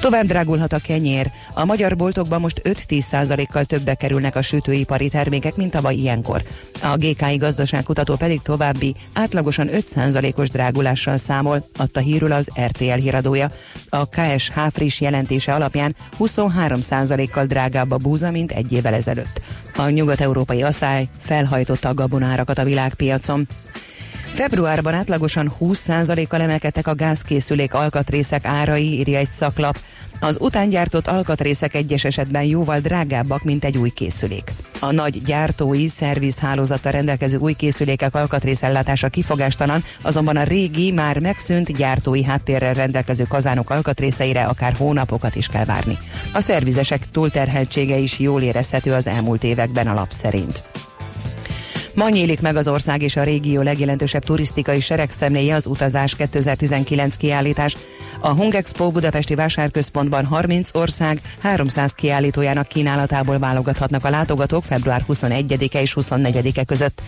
Tovább 0.01 0.27
drágulhat 0.27 0.73
a 0.73 0.79
kenyér. 0.79 1.31
A 1.55 1.65
magyar 1.65 1.97
boltokban 1.97 2.41
most 2.41 2.61
5-10%-kal 2.65 3.65
többe 3.65 3.95
kerülnek 3.95 4.37
a 4.37 4.43
sütőipari 4.43 5.09
termékek, 5.09 5.57
mint 5.57 5.71
tavaly 5.71 5.95
ilyenkor. 5.95 6.43
A 6.83 6.97
GKI 6.97 7.37
gazdaságkutató 7.37 8.15
pedig 8.15 8.43
további 8.43 8.95
átlagosan 9.13 9.69
5%-os 9.73 10.51
drágulással 10.51 11.17
számol, 11.17 11.69
adta 11.77 12.01
hírül 12.01 12.33
az 12.33 12.51
RTL 12.67 12.93
híradója. 12.93 13.51
A 13.89 14.09
KSH 14.09 14.61
friss 14.73 15.01
jelentése 15.01 15.55
alapján 15.55 15.97
23%-kal 16.19 17.47
drágább 17.47 17.91
a 17.91 17.97
búza, 17.97 18.31
mint 18.31 18.53
egy 18.53 18.73
évvel 18.73 18.95
ezelőtt. 18.95 19.41
A 19.77 19.89
nyugat-európai 19.89 20.63
asszály 20.63 21.09
felhajtotta 21.21 21.89
a 21.89 21.95
gabonárakat 21.95 22.59
a 22.59 22.65
világpiacon. 22.65 23.49
Februárban 24.35 24.95
átlagosan 24.95 25.53
20%-kal 25.61 26.41
emelkedtek 26.41 26.87
a 26.87 26.95
gázkészülék 26.95 27.75
alkatrészek 27.75 28.45
árai, 28.45 28.99
írja 28.99 29.19
egy 29.19 29.31
szaklap. 29.31 29.79
Az 30.21 30.39
utángyártott 30.41 31.07
alkatrészek 31.07 31.75
egyes 31.75 32.05
esetben 32.05 32.43
jóval 32.43 32.81
drágábbak, 32.81 33.43
mint 33.43 33.65
egy 33.65 33.77
új 33.77 33.91
készülék. 33.91 34.53
A 34.81 34.93
nagy 34.93 35.23
gyártói 35.23 35.89
szervizhálózata 35.89 36.91
rendelkező 36.91 37.39
új 37.39 37.53
készülékek 37.53 38.15
alkatrészellátása 38.15 39.09
kifogástalan, 39.09 39.85
azonban 40.03 40.37
a 40.37 40.43
régi, 40.43 40.91
már 40.91 41.19
megszűnt 41.19 41.77
gyártói 41.77 42.25
háttérrel 42.25 42.75
rendelkező 42.75 43.25
kazánok 43.29 43.71
alkatrészeire 43.71 44.45
akár 44.45 44.73
hónapokat 44.73 45.35
is 45.35 45.47
kell 45.47 45.65
várni. 45.65 45.99
A 46.33 46.41
szervizesek 46.41 47.11
túlterheltsége 47.11 47.97
is 47.97 48.19
jól 48.19 48.43
érezhető 48.43 48.93
az 48.93 49.07
elmúlt 49.07 49.45
években 49.45 49.87
a 49.87 50.07
szerint. 50.11 50.63
Ma 51.95 52.09
nyílik 52.09 52.41
meg 52.41 52.57
az 52.57 52.69
ország 52.69 53.03
és 53.03 53.17
a 53.17 53.23
régió 53.23 53.63
legjelentősebb 53.63 54.25
turisztikai 54.25 54.81
seregszemléje 54.81 55.55
az 55.55 55.67
Utazás 55.67 56.17
2019 56.17 57.17
kiállítás. 57.17 57.77
A 58.21 58.29
Hungexpo 58.29 58.91
Budapesti 58.91 59.35
Vásárközpontban 59.35 60.25
30 60.25 60.75
ország 60.75 61.21
300 61.41 61.93
kiállítójának 61.93 62.69
kínálatából 62.69 63.39
válogathatnak 63.39 64.05
a 64.05 64.11
látogatók 64.11 64.65
február 64.65 65.05
21-e 65.09 65.81
és 65.81 65.97
24-e 66.01 66.65
között. 66.65 67.03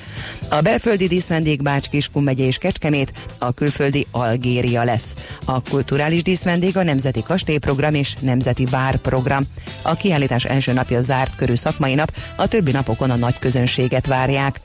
A 0.49 0.61
belföldi 0.61 1.07
díszvendég 1.07 1.63
Bács 1.63 1.89
Kiskun 1.89 2.23
megye 2.23 2.45
és 2.45 2.59
Kecskemét, 2.59 3.13
a 3.39 3.53
külföldi 3.53 4.07
Algéria 4.11 4.85
lesz. 4.85 5.15
A 5.45 5.63
kulturális 5.63 6.23
díszvendég 6.23 6.77
a 6.77 6.83
Nemzeti 6.83 7.23
Kastélyprogram 7.23 7.95
és 7.95 8.15
Nemzeti 8.21 8.65
Bárprogram. 8.65 9.43
A 9.83 9.95
kiállítás 9.95 10.45
első 10.45 10.73
napja 10.73 11.01
zárt 11.01 11.37
körű 11.37 11.55
szakmai 11.55 11.95
nap, 11.95 12.17
a 12.37 12.49
többi 12.49 12.71
napokon 12.71 13.11
a 13.11 13.17
nagy 13.17 13.39
közönséget 13.39 14.07
várják. 14.07 14.61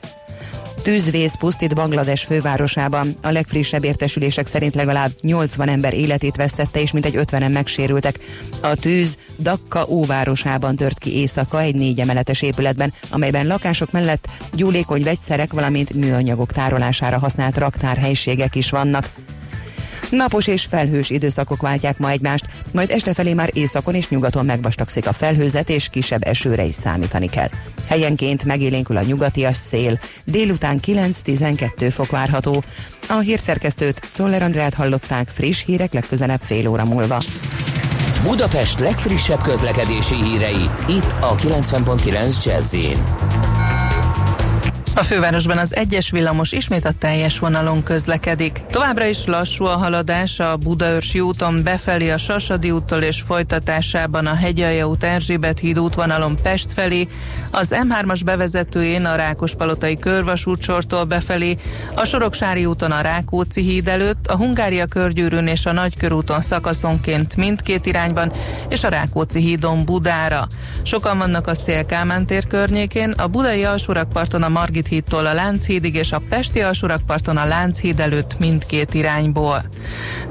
Tűzvész 0.82 1.34
pusztít 1.34 1.74
Banglades 1.74 2.24
fővárosában. 2.24 3.14
A 3.22 3.30
legfrissebb 3.30 3.84
értesülések 3.84 4.46
szerint 4.46 4.74
legalább 4.74 5.10
80 5.20 5.68
ember 5.68 5.94
életét 5.94 6.36
vesztette, 6.36 6.80
és 6.80 6.92
mintegy 6.92 7.14
50-en 7.16 7.52
megsérültek. 7.52 8.18
A 8.60 8.74
tűz 8.74 9.18
Dakka 9.38 9.86
óvárosában 9.88 10.76
tört 10.76 10.98
ki 10.98 11.16
éjszaka 11.16 11.60
egy 11.60 11.74
négy 11.74 12.00
emeletes 12.00 12.42
épületben, 12.42 12.92
amelyben 13.10 13.46
lakások 13.46 13.90
mellett 13.90 14.28
gyúlékony 14.52 15.02
vegyszerek, 15.02 15.52
valamint 15.52 15.94
műanyagok 15.94 16.52
tárolására 16.52 17.18
használt 17.18 17.58
raktárhelyiségek 17.58 18.54
is 18.54 18.70
vannak. 18.70 19.10
Napos 20.10 20.46
és 20.46 20.64
felhős 20.64 21.10
időszakok 21.10 21.62
váltják 21.62 21.98
ma 21.98 22.10
egymást, 22.10 22.46
majd 22.72 22.90
este 22.90 23.14
felé 23.14 23.34
már 23.34 23.50
északon 23.52 23.94
és 23.94 24.08
nyugaton 24.08 24.44
megvastagszik 24.44 25.06
a 25.06 25.12
felhőzet, 25.12 25.70
és 25.70 25.88
kisebb 25.88 26.22
esőre 26.24 26.64
is 26.64 26.74
számítani 26.74 27.28
kell. 27.28 27.48
Helyenként 27.88 28.44
megélénkül 28.44 28.96
a 28.96 29.02
nyugatias 29.02 29.56
szél, 29.56 29.98
délután 30.24 30.80
9-12 30.86 31.90
fok 31.94 32.10
várható. 32.10 32.62
A 33.08 33.18
hírszerkesztőt 33.18 34.08
Czoller 34.10 34.42
Andrát 34.42 34.74
hallották 34.74 35.28
friss 35.28 35.64
hírek 35.64 35.92
legközelebb 35.92 36.40
fél 36.42 36.68
óra 36.68 36.84
múlva. 36.84 37.24
Budapest 38.22 38.78
legfrissebb 38.78 39.42
közlekedési 39.42 40.14
hírei, 40.14 40.70
itt 40.88 41.14
a 41.20 41.34
90.9 41.34 42.44
jazz 42.44 42.74
a 45.00 45.02
fővárosban 45.02 45.58
az 45.58 45.76
egyes 45.76 46.10
villamos 46.10 46.52
ismét 46.52 46.84
a 46.84 46.92
teljes 46.92 47.38
vonalon 47.38 47.82
közlekedik. 47.82 48.62
Továbbra 48.70 49.04
is 49.04 49.26
lassú 49.26 49.64
a 49.64 49.76
haladás 49.76 50.40
a 50.40 50.56
Budaörsi 50.56 51.20
úton 51.20 51.62
befelé 51.62 52.10
a 52.10 52.18
Sasadi 52.18 52.70
úttól 52.70 53.02
és 53.02 53.20
folytatásában 53.20 54.26
a 54.26 54.34
Hegyalja 54.34 54.88
út 54.88 55.04
Erzsébet 55.04 55.58
híd 55.58 55.78
útvonalon 55.78 56.38
Pest 56.42 56.72
felé, 56.72 57.08
az 57.50 57.74
M3-as 57.82 58.20
bevezetőjén 58.24 59.04
a 59.04 59.14
Rákospalotai 59.14 59.98
körvasútsortól 59.98 61.04
befelé, 61.04 61.56
a 61.94 62.04
Soroksári 62.04 62.64
úton 62.66 62.90
a 62.90 63.00
Rákóczi 63.00 63.62
híd 63.62 63.88
előtt, 63.88 64.26
a 64.26 64.36
Hungária 64.36 64.86
körgyűrűn 64.86 65.46
és 65.46 65.66
a 65.66 65.72
Nagykörúton 65.72 66.40
szakaszonként 66.40 67.36
mindkét 67.36 67.86
irányban, 67.86 68.32
és 68.68 68.84
a 68.84 68.88
Rákóczi 68.88 69.40
hídon 69.40 69.84
Budára. 69.84 70.48
Sokan 70.82 71.18
vannak 71.18 71.46
a 71.46 71.54
Szélkámán 71.54 72.26
tér 72.26 72.46
környékén, 72.46 73.10
a 73.10 73.26
budai 73.26 73.64
alsórakparton 73.64 74.42
a 74.42 74.48
Margit 74.48 74.88
hídtól 74.90 75.26
a 75.26 75.32
Lánchídig 75.32 75.94
és 75.94 76.12
a 76.12 76.22
Pesti 76.28 76.60
alsórakparton 76.60 77.36
a 77.36 77.44
Lánchíd 77.44 78.00
előtt 78.00 78.38
mindkét 78.38 78.94
irányból. 78.94 79.70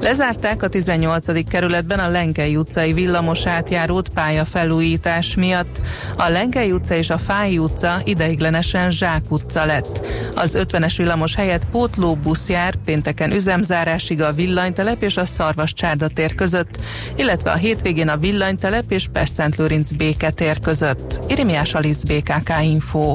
Lezárták 0.00 0.62
a 0.62 0.68
18. 0.68 1.48
kerületben 1.48 1.98
a 1.98 2.08
Lenkei 2.08 2.56
utcai 2.56 2.92
villamos 2.92 3.46
átjárót 3.46 4.08
pályafelújítás 4.08 5.34
miatt. 5.34 5.80
A 6.16 6.28
Lenkei 6.28 6.72
utca 6.72 6.94
és 6.94 7.10
a 7.10 7.18
Fáj 7.18 7.58
utca 7.58 8.00
ideiglenesen 8.04 8.90
Zsák 8.90 9.22
utca 9.28 9.64
lett. 9.64 10.06
Az 10.34 10.58
50-es 10.58 10.94
villamos 10.96 11.34
helyett 11.34 11.66
pótlóbusz 11.66 12.48
jár 12.48 12.74
pénteken 12.84 13.32
üzemzárásig 13.32 14.22
a 14.22 14.32
villanytelep 14.32 15.02
és 15.02 15.16
a 15.16 15.24
Szarvas 15.24 15.74
csárdatér 15.74 16.34
között, 16.34 16.78
illetve 17.16 17.50
a 17.50 17.56
hétvégén 17.56 18.08
a 18.08 18.16
villanytelep 18.16 18.90
és 18.92 19.06
Pest-Szent 19.12 19.96
béketér 19.96 20.58
között. 20.58 21.20
Irimiás 21.28 21.74
Alisz 21.74 22.02
BKK 22.02 22.52
Info. 22.62 23.14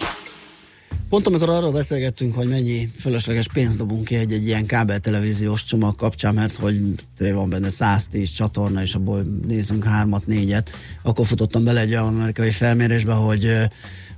Pont 1.11 1.27
amikor 1.27 1.49
arról 1.49 1.71
beszélgettünk, 1.71 2.35
hogy 2.35 2.47
mennyi 2.47 2.89
fölösleges 2.99 3.47
pénzt 3.53 3.77
dobunk 3.77 4.05
ki 4.05 4.15
egy-egy 4.15 4.45
ilyen 4.45 4.65
kábeltelevíziós 4.65 5.63
csomag 5.63 5.95
kapcsán, 5.95 6.33
mert 6.33 6.55
hogy 6.55 6.81
van 7.17 7.49
benne 7.49 7.69
110 7.69 8.29
csatorna, 8.29 8.81
és 8.81 8.95
abból 8.95 9.25
nézünk 9.47 9.83
hármat, 9.83 10.27
négyet, 10.27 10.69
akkor 11.03 11.25
futottam 11.25 11.63
bele 11.63 11.79
egy 11.79 11.91
olyan 11.91 12.07
amerikai 12.07 12.51
felmérésbe, 12.51 13.13
hogy 13.13 13.45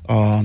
a 0.03 0.39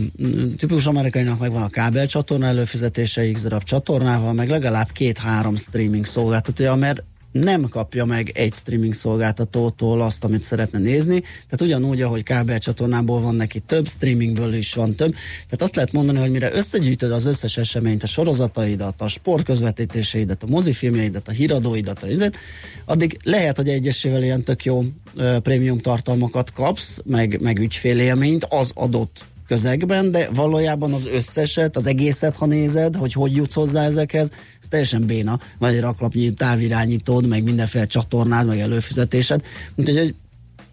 tipikus 0.57 0.87
amerikainak 0.87 1.39
megvan 1.39 1.63
a 1.63 1.69
kábelcsatorna 1.69 2.47
előfizetése 2.47 3.31
X 3.33 3.43
darab 3.43 3.63
csatornával, 3.63 4.33
meg 4.33 4.49
legalább 4.49 4.93
két-három 4.93 5.57
streaming 5.57 6.05
szolgáltatója, 6.05 6.75
mert 6.75 7.05
nem 7.33 7.69
kapja 7.69 8.05
meg 8.05 8.31
egy 8.35 8.55
streaming 8.55 8.95
szolgáltatótól 8.95 10.01
azt, 10.01 10.25
amit 10.25 10.43
szeretne 10.43 10.79
nézni. 10.79 11.21
Tehát 11.21 11.61
ugyanúgy, 11.61 12.03
ahogy 12.03 12.23
kábelcsatornából 12.23 13.21
van 13.21 13.35
neki 13.35 13.59
több, 13.59 13.89
streamingből 13.89 14.55
is 14.55 14.75
van 14.75 14.95
több. 14.95 15.13
Tehát 15.45 15.63
azt 15.63 15.75
lehet 15.75 15.93
mondani, 15.93 16.19
hogy 16.19 16.31
mire 16.31 16.55
összegyűjtöd 16.55 17.13
az 17.13 17.27
összes 17.27 17.57
eseményt, 17.57 18.03
a 18.03 18.07
sorozataidat, 18.07 19.01
a 19.01 19.09
sportközvetítéseidet, 19.09 20.43
a 20.43 20.47
mozifilmjeidet, 20.47 21.29
a 21.29 21.33
híradóidat, 21.33 22.03
a 22.03 22.09
izet, 22.09 22.37
addig 22.85 23.19
lehet, 23.23 23.57
hogy 23.57 23.69
egyesével 23.69 24.23
ilyen 24.23 24.45
tök 24.45 24.65
jó 24.65 24.79
uh, 24.79 25.37
prémium 25.37 25.79
tartalmakat 25.79 26.53
kapsz, 26.53 27.01
meg, 27.05 27.41
meg 27.41 27.59
ügyfélélményt 27.59 28.45
az 28.45 28.71
adott 28.75 29.27
közegben, 29.49 30.11
de 30.11 30.29
valójában 30.35 30.93
az 30.93 31.07
összeset, 31.07 31.77
az 31.77 31.87
egészet, 31.87 32.37
ha 32.37 32.47
nézed, 32.47 32.95
hogy 32.95 33.13
hogy 33.13 33.37
jutsz 33.37 33.55
hozzá 33.55 33.85
ezekhez, 33.85 34.31
ez 34.61 34.69
teljesen 34.69 35.07
béna. 35.07 35.39
Vagy 35.59 35.75
egy 35.75 35.81
raklapnyi 35.81 36.31
távirányítód, 36.31 37.27
meg 37.27 37.43
mindenféle 37.43 37.87
csatornád, 37.87 38.47
meg 38.47 38.61
előfizetésed. 38.61 39.43
Úgyhogy 39.77 40.15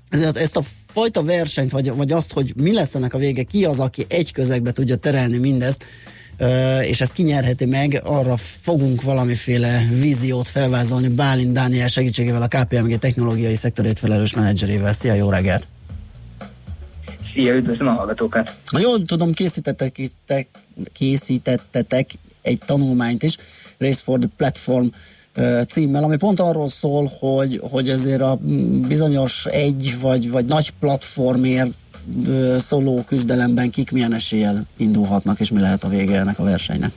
ezért 0.09 0.37
ezt 0.37 0.55
a 0.55 0.61
fajta 0.87 1.23
versenyt, 1.23 1.71
vagy, 1.71 1.95
vagy 1.95 2.11
azt, 2.11 2.33
hogy 2.33 2.53
mi 2.55 2.73
lesz 2.73 2.95
ennek 2.95 3.13
a 3.13 3.17
vége, 3.17 3.43
ki 3.43 3.65
az, 3.65 3.79
aki 3.79 4.05
egy 4.09 4.31
közegbe 4.31 4.71
tudja 4.71 4.95
terelni 4.95 5.37
mindezt, 5.37 5.85
és 6.81 7.01
ezt 7.01 7.13
kinyerheti 7.13 7.65
meg, 7.65 8.01
arra 8.03 8.37
fogunk 8.37 9.01
valamiféle 9.01 9.87
víziót 9.89 10.49
felvázolni 10.49 11.07
Bálint 11.07 11.53
Dániel 11.53 11.87
segítségével, 11.87 12.41
a 12.41 12.47
KPMG 12.47 12.99
technológiai 12.99 13.55
szektorét 13.55 13.99
felelős 13.99 14.33
menedzserével. 14.33 14.93
Szia, 14.93 15.13
jó 15.13 15.29
reggelt! 15.29 15.74
Szia, 17.35 17.55
üdvözlöm 17.55 17.87
a 17.87 17.91
hallgatókat! 17.91 18.55
Ha 18.71 18.79
jól 18.79 19.03
tudom, 19.05 19.31
készítettek, 19.31 20.01
készítettetek 20.93 22.09
egy 22.41 22.59
tanulmányt 22.65 23.23
is, 23.23 23.37
Race 23.77 24.01
for 24.03 24.19
the 24.19 24.29
Platform 24.37 24.85
címmel, 25.67 26.03
ami 26.03 26.17
pont 26.17 26.39
arról 26.39 26.67
szól, 26.67 27.11
hogy, 27.19 27.59
hogy 27.71 27.89
ezért 27.89 28.21
a 28.21 28.39
bizonyos 28.87 29.45
egy 29.45 29.95
vagy, 30.01 30.31
vagy 30.31 30.45
nagy 30.45 30.71
platformért 30.79 31.69
szóló 32.57 33.03
küzdelemben 33.07 33.69
kik 33.69 33.91
milyen 33.91 34.13
eséllyel 34.13 34.65
indulhatnak, 34.77 35.39
és 35.39 35.51
mi 35.51 35.59
lehet 35.59 35.83
a 35.83 35.89
vége 35.89 36.19
ennek 36.19 36.39
a 36.39 36.43
versenynek. 36.43 36.91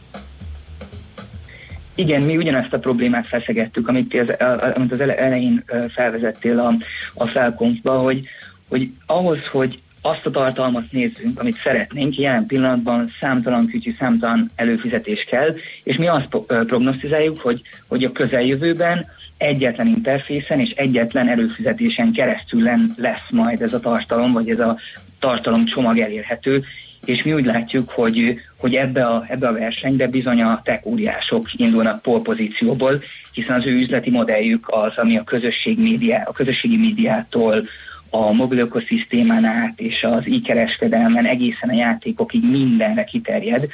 Igen, 1.95 2.23
mi 2.23 2.37
ugyanezt 2.37 2.73
a 2.73 2.79
problémát 2.79 3.27
feszegettük, 3.27 3.89
amit 3.89 4.15
az, 4.15 4.35
amit 4.75 4.93
az 4.93 5.01
elején 5.01 5.65
felvezettél 5.95 6.59
a, 6.59 6.75
a 7.15 7.27
felkonfba, 7.27 7.99
hogy, 7.99 8.25
hogy 8.69 8.91
ahhoz, 9.07 9.39
hogy 9.51 9.81
azt 10.09 10.27
a 10.27 10.31
tartalmat 10.31 10.93
nézzünk, 10.93 11.41
amit 11.41 11.61
szeretnénk, 11.63 12.17
jelen 12.17 12.47
pillanatban 12.47 13.13
számtalan 13.21 13.67
kütyű, 13.67 13.95
számtalan 13.99 14.51
előfizetés 14.55 15.25
kell, 15.25 15.55
és 15.83 15.97
mi 15.97 16.09
azt 16.09 16.29
prognosztizáljuk, 16.47 17.41
hogy, 17.41 17.63
hogy 17.87 18.05
a 18.05 18.13
közeljövőben 18.13 19.07
egyetlen 19.37 19.87
interfészen 19.87 20.61
és 20.61 20.71
egyetlen 20.71 21.29
előfizetésen 21.29 22.13
keresztül 22.13 22.63
lesz 22.97 23.31
majd 23.31 23.63
ez 23.63 23.73
a 23.73 23.81
tartalom, 23.81 24.33
vagy 24.33 24.51
ez 24.51 24.59
a 24.59 24.79
tartalom 25.19 25.67
csomag 25.67 25.99
elérhető, 25.99 26.65
és 27.05 27.23
mi 27.23 27.33
úgy 27.33 27.45
látjuk, 27.45 27.91
hogy, 27.91 28.41
hogy 28.57 28.75
ebbe, 28.75 29.07
a, 29.07 29.25
ebbe 29.29 29.49
a 29.49 29.53
versenybe 29.53 30.09
bizony 30.09 30.43
a 30.43 30.61
tech 30.65 30.87
óriások 30.87 31.47
indulnak 31.57 32.03
polpozícióból, 32.03 33.03
hiszen 33.33 33.61
az 33.61 33.67
ő 33.67 33.71
üzleti 33.71 34.11
modelljük 34.11 34.67
az, 34.69 34.93
ami 34.97 35.17
a 35.17 35.25
közösség 35.25 35.79
média, 35.79 36.23
a 36.25 36.33
közösségi 36.33 36.77
médiától 36.77 37.63
a 38.11 38.33
mobil 38.33 38.59
ökoszisztémán 38.59 39.45
át 39.45 39.81
és 39.81 40.03
az 40.03 40.27
e-kereskedelmen 40.27 41.27
egészen 41.27 41.69
a 41.69 41.75
játékokig 41.75 42.51
mindenre 42.51 43.05
kiterjed, 43.05 43.67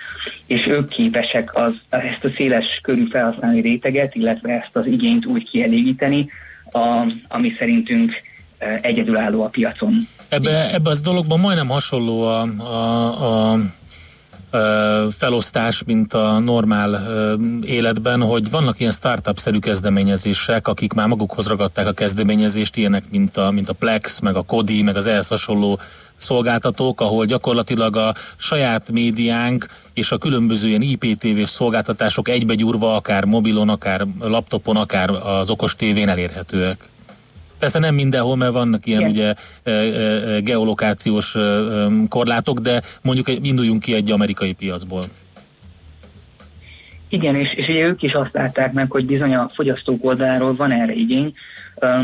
és 0.46 0.66
ők 0.66 0.88
képesek 0.88 1.56
az, 1.56 1.72
ezt 1.88 2.24
a 2.24 2.28
széles 2.36 2.80
körű 2.82 3.06
felhasználói 3.10 3.60
réteget, 3.60 4.14
illetve 4.14 4.52
ezt 4.52 4.76
az 4.76 4.86
igényt 4.86 5.26
úgy 5.26 5.50
kielégíteni, 5.50 6.28
a, 6.72 7.06
ami 7.28 7.54
szerintünk 7.58 8.12
e, 8.58 8.78
egyedülálló 8.82 9.42
a 9.42 9.48
piacon. 9.48 10.08
Ebbe, 10.28 10.74
ebbe 10.74 10.90
az 10.90 11.00
dologban 11.00 11.40
majdnem 11.40 11.68
hasonló 11.68 12.22
a, 12.22 12.42
a, 12.58 13.52
a 13.52 13.58
felosztás, 15.10 15.84
mint 15.84 16.14
a 16.14 16.38
normál 16.38 17.00
életben, 17.62 18.20
hogy 18.20 18.50
vannak 18.50 18.80
ilyen 18.80 18.92
startup-szerű 18.92 19.58
kezdeményezések, 19.58 20.68
akik 20.68 20.92
már 20.92 21.08
magukhoz 21.08 21.46
ragadták 21.46 21.86
a 21.86 21.92
kezdeményezést, 21.92 22.76
ilyenek, 22.76 23.04
mint 23.10 23.36
a, 23.36 23.50
mint 23.50 23.68
a 23.68 23.72
Plex, 23.72 24.20
meg 24.20 24.36
a 24.36 24.42
Kodi, 24.42 24.82
meg 24.82 24.96
az 24.96 25.06
ehhez 25.06 25.28
hasonló 25.28 25.78
szolgáltatók, 26.16 27.00
ahol 27.00 27.24
gyakorlatilag 27.24 27.96
a 27.96 28.14
saját 28.36 28.90
médiánk 28.90 29.66
és 29.94 30.12
a 30.12 30.18
különböző 30.18 30.68
ilyen 30.68 30.82
IPTV-s 30.82 31.50
szolgáltatások 31.50 32.28
egybegyúrva, 32.28 32.96
akár 32.96 33.24
mobilon, 33.24 33.68
akár 33.68 34.06
laptopon, 34.20 34.76
akár 34.76 35.10
az 35.10 35.50
okos 35.50 35.76
tévén 35.76 36.08
elérhetőek. 36.08 36.88
Persze 37.64 37.78
nem 37.78 37.94
mindenhol, 37.94 38.36
mert 38.36 38.52
vannak 38.52 38.86
ilyen 38.86 39.00
Igen. 39.00 39.10
ugye 39.10 39.34
e, 39.62 39.70
e, 39.70 40.40
geolokációs 40.40 41.34
e, 41.34 41.62
korlátok, 42.08 42.58
de 42.58 42.82
mondjuk 43.02 43.28
induljunk 43.28 43.82
ki 43.82 43.94
egy 43.94 44.10
amerikai 44.10 44.52
piacból. 44.52 45.04
Igen, 47.14 47.34
és, 47.34 47.52
és 47.52 47.68
ugye 47.68 47.86
ők 47.86 48.02
is 48.02 48.12
azt 48.12 48.32
látták 48.32 48.72
meg, 48.72 48.90
hogy 48.90 49.06
bizony 49.06 49.34
a 49.34 49.48
fogyasztók 49.52 50.04
oldaláról 50.04 50.54
van 50.54 50.70
erre 50.70 50.92
igény, 50.92 51.34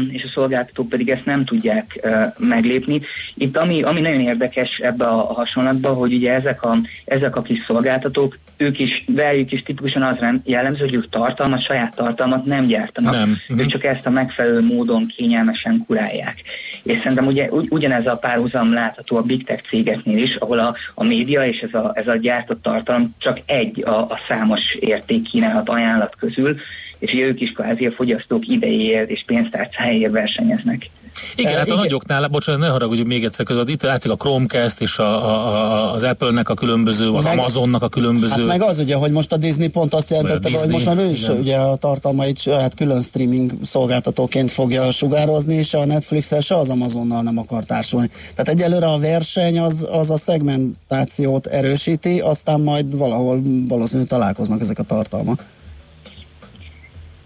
és 0.09 0.25
a 0.25 0.29
szolgáltatók 0.29 0.89
pedig 0.89 1.09
ezt 1.09 1.25
nem 1.25 1.45
tudják 1.45 2.09
meglépni. 2.39 3.01
Itt 3.35 3.57
ami, 3.57 3.83
ami 3.83 4.01
nagyon 4.01 4.21
érdekes 4.21 4.79
ebbe 4.79 5.05
a 5.05 5.33
hasonlatban, 5.33 5.95
hogy 5.95 6.15
ugye 6.15 6.33
ezek 6.33 6.63
a, 6.63 6.77
ezek 7.05 7.37
a 7.37 7.43
kis 7.43 7.65
szolgáltatók, 7.67 8.39
ők 8.57 8.79
is, 8.79 9.05
velük 9.07 9.53
is 9.53 9.63
tipikusan 9.63 10.03
az 10.03 10.17
jellemző, 10.45 10.85
hogy 10.85 10.95
ők 10.95 11.09
tartalmat, 11.09 11.65
saját 11.65 11.95
tartalmat 11.95 12.45
nem 12.45 12.67
gyártanak. 12.67 13.13
Nem. 13.13 13.29
Ők 13.49 13.57
uh-huh. 13.57 13.71
csak 13.71 13.85
ezt 13.85 14.07
a 14.07 14.11
megfelelő 14.11 14.61
módon 14.61 15.07
kényelmesen 15.17 15.85
kurálják. 15.87 16.43
És 16.83 16.99
szerintem 16.99 17.27
ugye 17.27 17.49
ugyanez 17.51 18.07
a 18.07 18.17
párhuzam 18.17 18.73
látható 18.73 19.17
a 19.17 19.23
big 19.23 19.45
tech 19.45 19.69
cégeknél 19.69 20.19
is, 20.19 20.35
ahol 20.35 20.59
a, 20.59 20.77
a 20.95 21.05
média 21.05 21.47
és 21.47 21.59
ez 21.59 21.75
a, 21.75 21.93
ez 21.95 22.07
a 22.07 22.17
gyártott 22.17 22.63
tartalom 22.63 23.15
csak 23.19 23.41
egy 23.47 23.85
a, 23.85 23.91
a 23.91 24.21
számos 24.29 24.77
értékkínálat 25.01 25.69
ajánlat 25.69 26.15
közül, 26.19 26.57
és 26.99 27.15
ők 27.15 27.41
is 27.41 27.53
kvázi 27.53 27.87
a 27.87 27.93
fogyasztók 27.93 28.47
idejéért 28.47 29.11
és 29.11 29.23
pénztárcáért 29.27 30.13
versenyeznek. 30.13 30.87
Igen, 31.35 31.53
hát 31.53 31.61
a 31.61 31.65
igen. 31.65 31.77
nagyoknál, 31.77 32.29
bocsánat, 32.29 32.61
ne 32.61 32.69
haragudj 32.69 33.03
még 33.03 33.25
egyszer 33.25 33.45
között, 33.45 33.69
itt 33.69 33.83
látszik 33.83 34.11
a 34.11 34.17
Chromecast 34.17 34.81
és 34.81 34.99
a, 34.99 35.25
a, 35.25 35.49
a, 35.49 35.93
az 35.93 36.03
Apple-nek 36.03 36.49
a 36.49 36.55
különböző, 36.55 37.11
az 37.11 37.25
meg, 37.25 37.39
Amazonnak 37.39 37.83
a 37.83 37.89
különböző. 37.89 38.35
Hát 38.35 38.45
meg 38.45 38.63
az 38.63 38.79
ugye, 38.79 38.95
hogy 38.95 39.11
most 39.11 39.33
a 39.33 39.37
Disney 39.37 39.69
pont 39.69 39.95
azt 39.95 40.11
jelentette, 40.11 40.39
Disney, 40.39 40.59
hogy 40.59 40.69
most 40.73 40.85
már 40.85 40.99
ő 40.99 41.11
is 41.11 41.23
igen. 41.23 41.37
ugye 41.37 41.57
a 41.57 41.77
tartalmait 41.77 42.43
hát 42.43 42.75
külön 42.75 43.03
streaming 43.03 43.53
szolgáltatóként 43.63 44.51
fogja 44.51 44.91
sugározni, 44.91 45.55
és 45.55 45.75
a 45.75 45.87
Netflix-el 45.87 46.41
se 46.41 46.57
az 46.57 46.69
Amazonnal 46.69 47.23
nem 47.23 47.39
akar 47.39 47.65
társulni. 47.65 48.11
Tehát 48.35 48.49
egyelőre 48.49 48.87
a 48.87 48.99
verseny 48.99 49.59
az, 49.59 49.87
az 49.91 50.11
a 50.11 50.17
szegmentációt 50.17 51.47
erősíti, 51.47 52.21
aztán 52.21 52.61
majd 52.61 52.97
valahol 52.97 53.43
valószínűleg 53.69 54.09
találkoznak 54.09 54.61
ezek 54.61 54.79
a 54.79 54.83
tartalmak. 54.83 55.45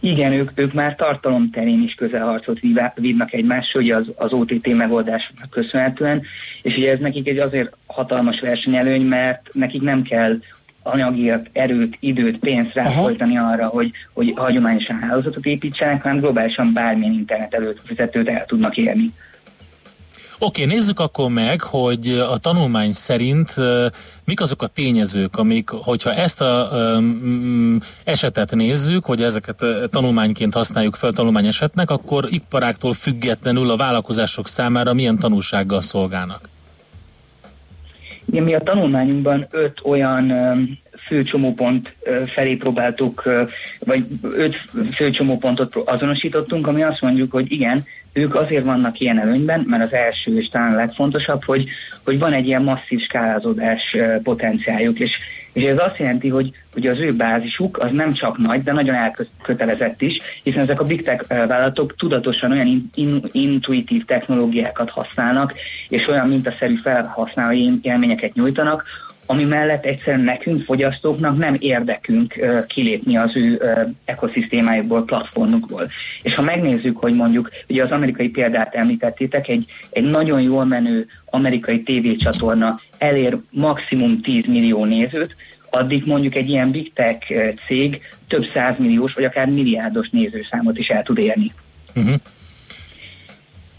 Igen, 0.04 0.32
ők, 0.32 0.50
ők 0.54 0.72
már 0.72 0.94
tartalom 0.94 1.50
terén 1.50 1.82
is 1.82 1.94
közelharcot 1.94 2.60
vívnak 2.94 3.32
egymással, 3.32 3.82
ugye 3.82 3.96
az, 3.96 4.06
az 4.16 4.32
OTT 4.32 4.74
megoldásnak 4.74 5.50
köszönhetően, 5.50 6.22
és 6.62 6.76
ugye 6.76 6.90
ez 6.90 6.98
nekik 6.98 7.28
egy 7.28 7.38
azért 7.38 7.76
hatalmas 7.86 8.40
versenyelőny, 8.40 9.02
mert 9.02 9.48
nekik 9.52 9.82
nem 9.82 10.02
kell 10.02 10.38
anyagiak, 10.82 11.46
erőt, 11.52 11.96
időt, 12.00 12.38
pénzt 12.38 12.74
ráfolytani 12.74 13.38
arra, 13.38 13.66
hogy, 13.66 13.90
hogy 14.12 14.32
hagyományosan 14.36 15.00
hálózatot 15.00 15.46
építsenek, 15.46 16.02
hanem 16.02 16.20
globálisan 16.20 16.72
bármilyen 16.72 17.12
internet 17.12 17.54
előfizetőt 17.54 18.28
el 18.28 18.44
tudnak 18.44 18.76
érni. 18.76 19.10
Oké, 20.46 20.64
nézzük 20.64 21.00
akkor 21.00 21.30
meg, 21.30 21.61
hogy 21.61 22.09
a 22.30 22.38
tanulmány 22.38 22.92
szerint 22.92 23.54
mik 24.24 24.40
azok 24.40 24.62
a 24.62 24.66
tényezők, 24.66 25.37
amik, 25.37 25.68
hogyha 25.70 26.12
ezt 26.12 26.40
a 26.40 26.68
um, 26.72 27.78
esetet 28.04 28.54
nézzük, 28.54 29.04
hogy 29.04 29.22
ezeket 29.22 29.64
tanulmányként 29.90 30.54
használjuk 30.54 30.94
fel 30.94 31.12
tanulmány 31.12 31.46
esetnek, 31.46 31.90
akkor 31.90 32.26
iparáktól 32.30 32.92
függetlenül 32.92 33.70
a 33.70 33.76
vállalkozások 33.76 34.48
számára 34.48 34.92
milyen 34.92 35.18
tanulsággal 35.18 35.80
szolgálnak? 35.80 36.48
Igen, 38.24 38.42
mi 38.42 38.54
a 38.54 38.61
tanulmányunkban 38.61 39.46
öt 39.50 39.80
olyan 39.83 40.33
fő 41.07 41.22
csomópont 41.22 41.94
felé 42.26 42.57
próbáltuk, 42.57 43.22
vagy 43.78 44.07
öt 44.22 44.57
fő 44.92 45.11
csomópontot 45.11 45.76
azonosítottunk, 45.76 46.66
ami 46.66 46.83
azt 46.83 47.00
mondjuk, 47.00 47.33
hogy 47.33 47.52
igen, 47.52 47.85
ők 48.14 48.35
azért 48.35 48.64
vannak 48.64 49.00
ilyen 49.00 49.20
előnyben, 49.20 49.64
mert 49.66 49.83
az 49.83 49.92
első 49.92 50.38
és 50.38 50.48
talán 50.48 50.72
a 50.72 50.77
legfontosabb, 50.77 51.44
hogy, 51.44 51.64
hogy 52.05 52.18
van 52.18 52.33
egy 52.33 52.46
ilyen 52.46 52.62
masszív 52.62 53.00
skálázódás 53.00 53.96
potenciáljuk, 54.22 54.98
és, 54.98 55.12
és 55.53 55.64
ez 55.64 55.79
azt 55.79 55.98
jelenti, 55.98 56.29
hogy, 56.29 56.53
hogy 56.72 56.87
az 56.87 56.98
ő 56.98 57.12
bázisuk 57.12 57.79
az 57.79 57.90
nem 57.92 58.12
csak 58.12 58.38
nagy, 58.38 58.62
de 58.62 58.72
nagyon 58.72 58.94
elkötelezett 58.94 60.03
is, 60.03 60.18
hiszen 60.42 60.62
ezek 60.62 60.81
a 60.81 60.85
big 60.85 61.03
tech 61.03 61.29
vállalatok 61.29 61.96
tudatosan 61.96 62.50
olyan 62.50 62.66
in, 62.66 62.90
in, 62.94 63.24
intuitív 63.33 64.05
technológiákat 64.05 64.90
használnak, 64.90 65.55
és 65.88 66.09
olyan 66.09 66.29
mintaszerű 66.29 66.76
felhasználói 66.76 67.70
élményeket 67.82 68.34
nyújtanak, 68.34 68.84
ami 69.27 69.45
mellett 69.45 69.85
egyszerűen 69.85 70.20
nekünk, 70.20 70.64
fogyasztóknak 70.64 71.37
nem 71.37 71.57
érdekünk 71.59 72.35
kilépni 72.66 73.16
az 73.16 73.37
ő 73.37 73.61
ekoszisztémájukból, 74.05 75.05
platformukból. 75.05 75.91
És 76.22 76.35
ha 76.35 76.43
megnézzük, 76.43 76.99
hogy 76.99 77.14
mondjuk, 77.14 77.51
ugye 77.68 77.83
az 77.83 77.91
amerikai 77.91 78.29
példát 78.29 78.75
említettétek, 78.75 79.49
egy, 79.49 79.64
egy 79.91 80.05
nagyon 80.05 80.41
jól 80.41 80.64
menő 80.64 81.07
amerikai 81.27 81.83
tévécsatorna 81.83 82.81
elér 82.99 83.39
maximum 83.51 84.20
10 84.20 84.45
millió 84.47 84.85
nézőt, 84.85 85.37
addig 85.70 86.07
mondjuk 86.07 86.35
egy 86.35 86.49
ilyen 86.49 86.70
big 86.70 86.93
tech 86.93 87.55
cég 87.66 88.01
több 88.29 88.45
százmilliós 88.55 89.12
vagy 89.12 89.25
akár 89.25 89.47
milliárdos 89.47 90.09
nézőszámot 90.11 90.79
is 90.79 90.89
el 90.89 91.03
tud 91.03 91.18
érni. 91.18 91.53
Uh-huh. 91.95 92.14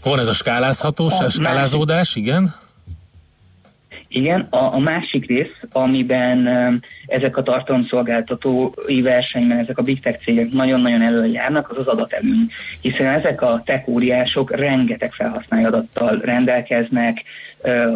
Van 0.02 0.18
ez 0.18 0.28
a 0.28 0.34
skálázhatós, 0.34 1.20
a 1.20 1.30
skálázódás, 1.30 2.16
igen? 2.16 2.54
Igen, 4.16 4.46
a, 4.50 4.74
a 4.74 4.78
másik 4.78 5.26
rész, 5.26 5.52
amiben 5.72 6.46
um, 6.46 6.78
ezek 7.06 7.36
a 7.36 7.42
tartalomszolgáltatói 7.42 9.02
versenyben 9.02 9.58
ezek 9.58 9.78
a 9.78 9.82
big 9.82 10.00
tech 10.00 10.24
cégek 10.24 10.50
nagyon-nagyon 10.50 11.02
előjárnak, 11.02 11.70
az 11.70 11.76
az 11.78 11.86
adatelőny. 11.86 12.50
Hiszen 12.80 13.06
ezek 13.06 13.42
a 13.42 13.62
tech 13.64 13.88
óriások 13.88 14.56
rengeteg 14.56 15.12
felhasználó 15.12 15.66
adattal 15.66 16.18
rendelkeznek, 16.24 17.24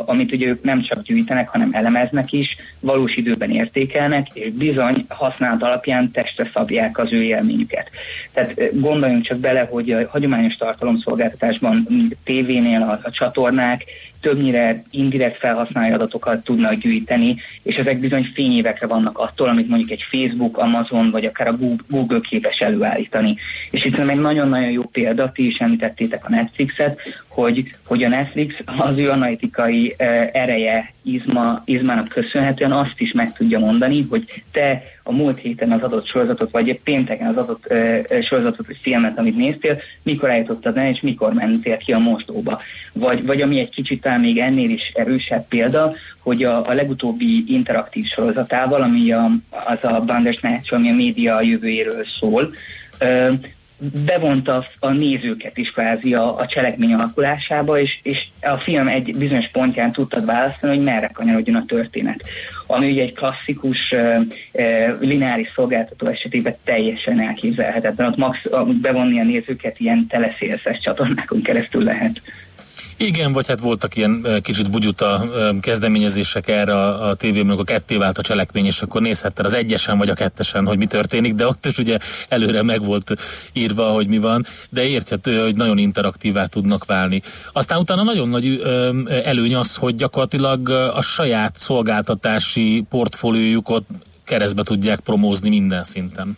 amit 0.05 0.33
ugye 0.33 0.47
ők 0.47 0.62
nem 0.62 0.83
csak 0.83 1.03
gyűjtenek, 1.03 1.49
hanem 1.49 1.71
elemeznek 1.73 2.33
is, 2.33 2.57
valós 2.81 3.16
időben 3.16 3.51
értékelnek, 3.51 4.27
és 4.33 4.53
bizony 4.53 5.05
használat 5.09 5.62
alapján 5.62 6.11
testre 6.11 6.51
szabják 6.55 6.99
az 6.99 7.12
ő 7.12 7.23
élményüket. 7.23 7.91
Tehát 8.33 8.81
gondoljunk 8.81 9.23
csak 9.25 9.39
bele, 9.39 9.68
hogy 9.71 9.91
a 9.91 10.09
hagyományos 10.09 10.57
tartalomszolgáltatásban, 10.57 11.87
mint 11.89 12.12
a 12.12 12.16
tévénél 12.25 12.83
a, 12.83 13.01
a 13.03 13.11
csatornák, 13.11 13.85
többnyire 14.21 14.83
indirekt 14.91 15.39
felhasználói 15.39 15.93
adatokat 15.93 16.45
tudnak 16.45 16.75
gyűjteni, 16.75 17.37
és 17.62 17.77
ezek 17.77 17.99
bizony 17.99 18.31
fényévekre 18.35 18.87
vannak 18.87 19.18
attól, 19.18 19.49
amit 19.49 19.68
mondjuk 19.68 19.91
egy 19.91 20.05
Facebook, 20.11 20.59
Amazon 20.59 21.11
vagy 21.11 21.25
akár 21.25 21.49
a 21.49 21.59
Google 21.89 22.21
képes 22.29 22.59
előállítani. 22.59 23.37
És 23.71 23.85
itt 23.85 23.99
egy 23.99 24.21
nagyon-nagyon 24.21 24.71
jó 24.71 24.83
példa, 24.83 25.33
ti 25.33 25.47
is 25.47 25.57
említettétek 25.57 26.25
a 26.25 26.31
Netflixet, 26.31 27.01
hogy, 27.29 27.75
hogy 27.87 28.05
a 28.05 28.09
Netflix 28.09 28.55
az 28.64 28.99
ő 28.99 29.11
analitikai 29.11 29.95
ereje, 30.33 30.93
izma, 31.03 31.62
izmának 31.64 32.09
köszönhetően 32.09 32.73
azt 32.73 32.95
is 33.01 33.12
meg 33.12 33.33
tudja 33.33 33.59
mondani, 33.59 34.07
hogy 34.11 34.43
te 34.53 34.83
a 35.11 35.17
múlt 35.17 35.39
héten 35.39 35.73
az 35.73 35.83
adott 35.83 36.07
sorozatot, 36.07 36.51
vagy 36.51 36.81
pénteken 36.81 37.29
az 37.29 37.37
adott 37.37 37.65
uh, 37.71 38.23
sorozatot, 38.23 38.67
vagy 38.67 38.79
filmet, 38.83 39.19
amit 39.19 39.37
néztél, 39.37 39.81
mikor 40.03 40.31
állítottad 40.31 40.77
el, 40.77 40.89
és 40.89 41.01
mikor 41.01 41.33
mentél 41.33 41.77
ki 41.77 41.93
a 41.93 41.99
mostóba. 41.99 42.61
Vagy, 42.93 43.27
vagy 43.27 43.43
ami 43.43 43.59
egy 43.59 43.71
kicsit 43.71 44.01
talán 44.01 44.21
még 44.21 44.39
ennél 44.39 44.71
is 44.71 44.93
erősebb 44.95 45.49
példa, 45.49 45.95
hogy 46.23 46.45
a, 46.45 46.69
a 46.69 46.73
legutóbbi 46.73 47.45
interaktív 47.47 48.05
sorozatával, 48.05 48.83
ami 48.83 49.13
a, 49.13 49.31
az 49.51 49.91
a 49.91 50.01
Bandersnatch, 50.07 50.73
ami 50.73 50.91
a 50.91 50.95
média 50.95 51.41
jövőjéről 51.41 52.05
szól, 52.19 52.51
bevonta 54.05 54.66
a 54.78 54.91
nézőket 54.91 55.57
is 55.57 55.70
kvázi 55.70 56.14
a, 56.14 56.39
a 56.39 56.47
cselekmény 56.47 56.93
alakulásába, 56.93 57.81
és, 57.81 57.99
és 58.03 58.26
a 58.43 58.57
film 58.57 58.89
egy 58.89 59.16
bizonyos 59.16 59.49
pontján 59.53 59.93
tudtad 59.93 60.24
választani, 60.24 60.76
hogy 60.76 60.85
merre 60.85 61.11
kanyarodjon 61.14 61.57
a 61.57 61.64
történet. 61.66 62.22
Ami 62.66 62.91
ugye 62.91 63.03
egy 63.03 63.12
klasszikus 63.12 63.93
uh, 63.93 64.16
uh, 64.53 65.01
lineáris 65.01 65.53
szolgáltató 65.55 66.07
esetében 66.07 66.57
teljesen 66.64 67.20
elképzelhetetlen. 67.20 68.09
Ott 68.09 68.16
max, 68.16 68.39
bevonni 68.81 69.20
a 69.20 69.24
nézőket 69.24 69.81
ilyen 69.81 70.07
teleszélszes 70.07 70.81
csatornákon 70.81 71.43
keresztül 71.43 71.83
lehet. 71.83 72.20
Igen, 73.03 73.33
vagy 73.33 73.49
hát 73.49 73.61
voltak 73.61 73.97
ilyen 73.97 74.27
kicsit 74.43 74.71
bugyuta 74.71 75.31
kezdeményezések 75.61 76.49
erre 76.49 76.73
a, 76.73 77.09
a 77.09 77.15
tévében, 77.15 77.47
amikor 77.47 77.65
ketté 77.65 77.97
vált 77.97 78.19
a 78.19 78.23
cselekmény, 78.23 78.67
és 78.67 78.83
akkor 78.83 79.01
nézhetted 79.01 79.45
az 79.45 79.55
egyesen 79.55 79.99
vagy 79.99 80.09
a 80.09 80.15
kettesen, 80.15 80.67
hogy 80.67 80.79
mi 80.79 80.87
történik, 80.87 81.35
de 81.35 81.47
ott 81.47 81.67
is 81.67 81.79
ugye 81.79 81.99
előre 82.29 82.63
meg 82.63 82.85
volt 82.85 83.15
írva, 83.53 83.85
hogy 83.85 84.07
mi 84.07 84.19
van, 84.19 84.45
de 84.71 84.85
érthető, 84.85 85.43
hogy 85.43 85.55
nagyon 85.55 85.79
interaktívá 85.79 86.47
tudnak 86.47 86.85
válni. 86.85 87.23
Aztán 87.53 87.79
utána 87.79 88.03
nagyon 88.03 88.29
nagy 88.29 88.63
előny 89.25 89.55
az, 89.55 89.77
hogy 89.77 89.95
gyakorlatilag 89.95 90.69
a 90.69 91.03
saját 91.03 91.57
szolgáltatási 91.57 92.85
portfóliójukat 92.89 93.85
keresztbe 94.25 94.63
tudják 94.63 95.01
promózni 95.01 95.49
minden 95.49 95.85
szinten. 95.85 96.37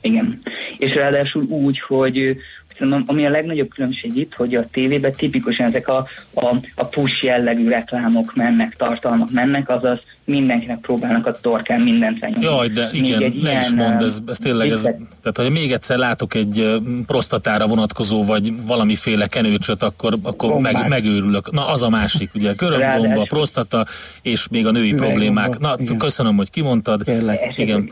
Igen. 0.00 0.42
És 0.78 0.94
ráadásul 0.94 1.42
úgy, 1.42 1.80
hogy 1.80 2.36
Szerintem 2.78 3.04
ami 3.06 3.26
a 3.26 3.30
legnagyobb 3.30 3.68
különbség 3.68 4.16
itt, 4.16 4.34
hogy 4.34 4.54
a 4.54 4.66
tévében 4.72 5.12
tipikusan 5.12 5.66
ezek 5.66 5.88
a, 5.88 6.06
a, 6.34 6.46
a 6.74 6.84
push 6.84 7.24
jellegű 7.24 7.68
reklámok 7.68 8.34
mennek, 8.34 8.76
tartalmak 8.76 9.30
mennek, 9.30 9.68
azaz 9.68 9.98
mindenkinek 10.24 10.78
próbálnak 10.78 11.26
a 11.26 11.40
torkán 11.40 11.80
mindent 11.80 12.20
lenyomni. 12.20 12.44
Jaj, 12.44 12.68
de 12.68 12.88
igen, 12.92 13.18
ne 13.18 13.26
ilyen, 13.26 13.60
is 13.60 13.70
mondd, 13.70 14.02
ez, 14.02 14.18
ez 14.26 14.38
tényleg, 14.38 14.70
ez, 14.70 14.82
tehát 14.82 15.36
ha 15.36 15.50
még 15.50 15.72
egyszer 15.72 15.98
látok 15.98 16.34
egy 16.34 16.80
prostatára 17.06 17.66
vonatkozó, 17.66 18.24
vagy 18.24 18.52
valamiféle 18.66 19.26
kenőcsöt, 19.26 19.82
akkor, 19.82 20.18
akkor 20.22 20.60
meg, 20.60 20.88
megőrülök. 20.88 21.52
Na, 21.52 21.68
az 21.68 21.82
a 21.82 21.88
másik, 21.88 22.30
ugye, 22.34 22.54
körömbomba, 22.54 23.24
prostata, 23.24 23.86
és 24.22 24.48
még 24.48 24.66
a 24.66 24.70
női 24.70 24.92
problémák. 24.92 25.58
Na, 25.58 25.74
igen. 25.78 25.98
köszönöm, 25.98 26.36
hogy 26.36 26.50
kimondtad. 26.50 27.04
Kérlek. 27.04 27.52
Igen 27.56 27.90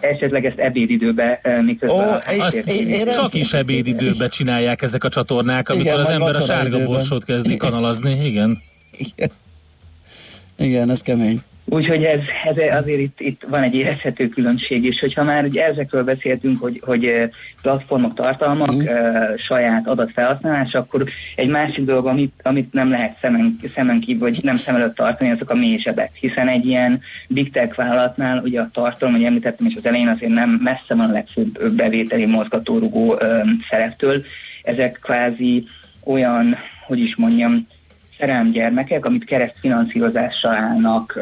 esetleg 0.00 0.44
ezt 0.44 0.58
ebédidőbe 0.58 1.40
uh, 1.44 1.64
miközben... 1.64 2.08
Ó, 2.08 2.12
azt 2.40 2.56
én, 2.56 2.88
én 2.88 3.06
csak 3.06 3.34
is 3.34 3.52
ebédidőbe 3.52 4.28
csinálják 4.28 4.82
ezek 4.82 5.04
a 5.04 5.08
csatornák, 5.08 5.68
amikor 5.68 5.86
igen, 5.86 6.00
az 6.00 6.08
ember 6.08 6.36
a 6.36 6.40
sárga 6.40 6.84
borsót 6.84 7.24
kezdi 7.24 7.56
kanalazni, 7.56 8.24
igen. 8.24 8.62
Igen, 8.96 9.30
igen 10.56 10.90
ez 10.90 11.02
kemény. 11.02 11.40
Úgyhogy 11.72 12.02
ez, 12.04 12.20
ez 12.44 12.56
azért 12.78 13.00
itt, 13.00 13.20
itt 13.20 13.42
van 13.48 13.62
egy 13.62 13.74
érezhető 13.74 14.28
különbség, 14.28 14.84
és 14.84 14.98
hogyha 15.00 15.24
már 15.24 15.44
ugye 15.44 15.64
ezekről 15.64 16.04
beszéltünk, 16.04 16.60
hogy, 16.60 16.80
hogy 16.84 17.30
platformok, 17.62 18.14
tartalmak, 18.14 18.74
mm. 18.74 18.84
saját 19.36 19.86
adatfelhasználás, 19.86 20.74
akkor 20.74 21.04
egy 21.34 21.48
másik 21.48 21.84
dolog, 21.84 22.06
amit, 22.06 22.32
amit 22.42 22.72
nem 22.72 22.90
lehet 22.90 23.18
szemen, 23.20 23.56
szemen 23.74 24.00
kívül, 24.00 24.20
vagy 24.20 24.38
nem 24.42 24.56
szem 24.56 24.74
előtt 24.74 24.94
tartani, 24.94 25.30
azok 25.30 25.50
a 25.50 25.54
mélysebek. 25.54 26.10
Hiszen 26.14 26.48
egy 26.48 26.66
ilyen 26.66 27.00
big 27.28 27.52
tech 27.52 27.76
vállalatnál 27.76 28.38
ugye 28.38 28.60
a 28.60 28.70
tartalom, 28.72 29.14
hogy 29.14 29.24
említettem 29.24 29.66
is 29.66 29.76
az 29.76 29.86
elején, 29.86 30.08
azért 30.08 30.32
nem 30.32 30.60
messze 30.62 30.94
van 30.94 31.08
a 31.08 31.12
legfőbb 31.12 31.72
bevételi 31.72 32.26
mozgatórugó 32.26 33.18
szereptől. 33.70 34.22
Ezek 34.62 34.98
kvázi 35.02 35.66
olyan, 36.04 36.56
hogy 36.86 36.98
is 36.98 37.16
mondjam, 37.16 37.66
gyermekek, 38.52 39.04
amit 39.04 39.24
keresztfinanszírozással 39.24 40.54
állnak, 40.54 41.18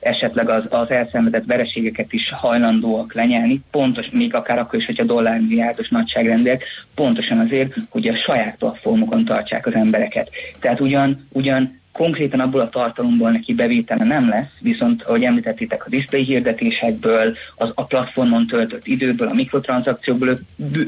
esetleg 0.00 0.48
az, 0.48 0.66
az 0.70 0.90
elszenvedett 0.90 1.44
vereségeket 1.44 2.12
is 2.12 2.30
hajlandóak 2.30 3.14
lenyelni, 3.14 3.60
pontos, 3.70 4.06
még 4.10 4.34
akár 4.34 4.58
akkor 4.58 4.78
is, 4.78 4.86
hogyha 4.86 5.04
dollármilliárdos 5.04 5.88
nagyságrendek, 5.88 6.64
pontosan 6.94 7.38
azért, 7.38 7.74
hogy 7.90 8.08
a 8.08 8.16
saját 8.16 8.56
platformokon 8.56 9.24
tartsák 9.24 9.66
az 9.66 9.74
embereket. 9.74 10.30
Tehát 10.60 10.80
ugyan, 10.80 11.26
ugyan 11.32 11.84
konkrétan 11.96 12.40
abból 12.40 12.60
a 12.60 12.68
tartalomból 12.68 13.30
neki 13.30 13.54
bevétele 13.54 14.04
nem 14.04 14.28
lesz, 14.28 14.50
viszont, 14.60 15.02
ahogy 15.02 15.24
említettétek, 15.24 15.86
a 15.86 15.88
display 15.88 16.22
hirdetésekből, 16.22 17.36
az, 17.56 17.70
a 17.74 17.84
platformon 17.84 18.46
töltött 18.46 18.86
időből, 18.86 19.28
a 19.28 19.34
mikrotranszakciókból 19.34 20.38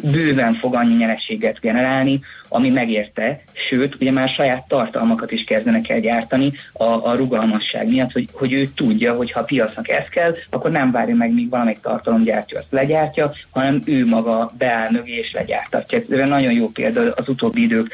bőven 0.03 0.55
fog 0.55 0.75
annyi 0.75 0.95
nyereséget 0.95 1.61
generálni, 1.61 2.21
ami 2.49 2.71
megérte, 2.71 3.43
sőt, 3.69 3.95
ugye 4.01 4.11
már 4.11 4.29
saját 4.29 4.69
tartalmakat 4.69 5.33
is 5.33 5.45
kezdenek 5.45 5.89
el 5.89 6.01
gyártani 6.01 6.53
a, 6.73 6.85
a 6.85 7.15
rugalmasság 7.15 7.89
miatt, 7.89 8.13
hogy, 8.13 8.29
hogy 8.33 8.53
ő 8.53 8.67
tudja, 8.75 9.15
hogy 9.15 9.33
ha 9.33 9.41
a 9.41 9.45
piacnak 9.45 9.89
ez 9.89 10.05
kell, 10.11 10.35
akkor 10.51 10.71
nem 10.71 10.91
várja 10.91 11.15
meg, 11.15 11.35
míg 11.35 11.49
valamelyik 11.49 11.81
tartalomgyártja 11.81 12.59
azt 12.59 12.67
legyártja, 12.71 13.33
hanem 13.51 13.83
ő 13.85 14.07
maga 14.07 14.53
beáll 14.59 14.91
mögé 14.91 15.13
és 15.13 15.33
legyártatja. 15.33 15.99
Ez 15.99 16.29
nagyon 16.29 16.53
jó 16.53 16.69
példa 16.69 17.13
az 17.13 17.29
utóbbi 17.29 17.63
idők 17.63 17.93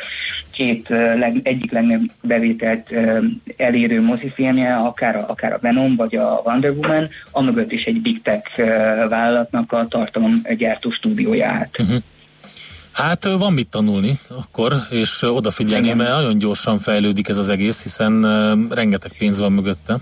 két 0.50 0.88
leg, 0.88 1.40
egyik 1.42 1.72
legnagyobb 1.72 2.10
bevételt 2.22 2.94
elérő 3.56 4.02
mozifilmje, 4.02 4.74
akár 4.74 5.16
a, 5.16 5.24
akár 5.28 5.52
a 5.52 5.58
Venom 5.60 5.96
vagy 5.96 6.16
a 6.16 6.40
Wonder 6.44 6.70
Woman, 6.70 7.08
amögött 7.30 7.72
is 7.72 7.84
egy 7.84 8.00
big 8.00 8.22
tech 8.22 8.58
vállalatnak 9.08 9.72
a 9.72 9.86
tartalomgyártó 9.88 10.90
stúdiója 10.90 11.48
állt. 11.48 11.80
Uh-huh. 11.80 11.96
Hát 12.94 13.24
van 13.24 13.52
mit 13.52 13.68
tanulni 13.68 14.12
akkor, 14.28 14.72
és 14.90 15.22
odafigyelni, 15.22 15.84
Igen. 15.84 15.96
mert 15.96 16.10
nagyon 16.10 16.38
gyorsan 16.38 16.78
fejlődik 16.78 17.28
ez 17.28 17.36
az 17.36 17.48
egész, 17.48 17.82
hiszen 17.82 18.22
rengeteg 18.70 19.12
pénz 19.18 19.40
van 19.40 19.52
mögötte. 19.52 19.96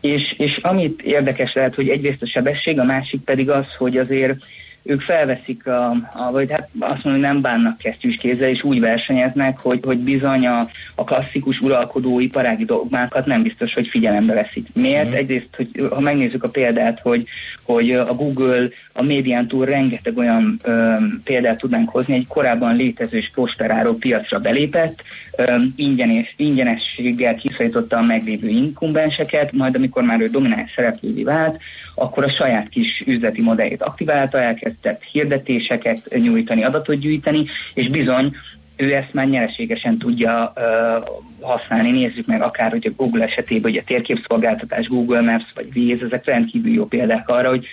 És, 0.00 0.34
és 0.38 0.56
amit 0.62 1.02
érdekes 1.02 1.52
lehet, 1.52 1.74
hogy 1.74 1.88
egyrészt 1.88 2.22
a 2.22 2.26
sebesség, 2.26 2.78
a 2.78 2.84
másik 2.84 3.20
pedig 3.20 3.50
az, 3.50 3.66
hogy 3.78 3.96
azért 3.96 4.44
ők 4.86 5.00
felveszik, 5.00 5.66
a, 5.66 5.90
a, 6.12 6.30
vagy 6.30 6.50
hát 6.50 6.68
azt 6.78 7.04
mondom, 7.04 7.12
hogy 7.12 7.32
nem 7.32 7.40
bánnak 7.40 7.78
kesztyűs 7.78 8.16
kézzel, 8.16 8.48
és 8.48 8.62
úgy 8.62 8.80
versenyeznek, 8.80 9.58
hogy, 9.58 9.80
hogy 9.84 9.98
bizony 9.98 10.46
a, 10.46 10.66
a 10.94 11.04
klasszikus 11.04 11.60
uralkodó 11.60 12.20
iparági 12.20 12.64
dogmákat 12.64 13.26
nem 13.26 13.42
biztos, 13.42 13.74
hogy 13.74 13.88
figyelembe 13.88 14.34
veszik. 14.34 14.66
Miért? 14.74 15.08
Mm. 15.08 15.12
Egyrészt, 15.12 15.48
hogy 15.56 15.88
ha 15.90 16.00
megnézzük 16.00 16.44
a 16.44 16.48
példát, 16.48 17.00
hogy, 17.00 17.26
hogy 17.62 17.92
a 17.92 18.14
Google 18.14 18.68
a 18.92 19.02
médián 19.02 19.48
túl 19.48 19.64
rengeteg 19.64 20.16
olyan 20.16 20.60
ö, 20.62 20.94
példát 21.24 21.58
tudnánk 21.58 21.88
hozni, 21.88 22.14
egy 22.14 22.26
korábban 22.28 22.76
létező 22.76 23.16
és 23.16 23.30
prosperáló 23.34 23.94
piacra 23.94 24.38
belépett, 24.38 25.02
ö, 25.36 25.56
ingyenes, 25.76 26.34
ingyenességgel 26.36 27.34
kiszorította 27.34 27.96
a 27.96 28.02
meglévő 28.02 28.48
inkumbenseket, 28.48 29.52
majd 29.52 29.74
amikor 29.74 30.02
már 30.02 30.20
ő 30.20 30.26
domináns 30.26 30.72
szereplővé 30.74 31.22
vált, 31.22 31.60
akkor 31.98 32.24
a 32.24 32.30
saját 32.30 32.68
kis 32.68 33.02
üzleti 33.06 33.42
modelljét 33.42 33.82
aktiválta, 33.82 34.40
elkezdett 34.40 35.02
hirdetéseket 35.02 36.16
nyújtani, 36.18 36.64
adatot 36.64 36.98
gyűjteni, 36.98 37.44
és 37.74 37.88
bizony 37.88 38.36
ő 38.76 38.94
ezt 38.94 39.12
már 39.12 39.28
nyereségesen 39.28 39.98
tudja 39.98 40.52
uh, 40.56 41.08
használni. 41.40 41.90
Nézzük 41.90 42.26
meg 42.26 42.42
akár, 42.42 42.70
hogy 42.70 42.86
a 42.86 43.02
Google 43.02 43.24
esetében, 43.24 43.70
hogy 43.70 43.80
a 43.80 43.86
térképszolgáltatás, 43.86 44.86
Google 44.86 45.20
Maps 45.20 45.46
vagy 45.54 45.68
Waze, 45.74 46.04
ezek 46.04 46.24
rendkívül 46.24 46.72
jó 46.72 46.84
példák 46.84 47.28
arra, 47.28 47.48
hogy 47.48 47.66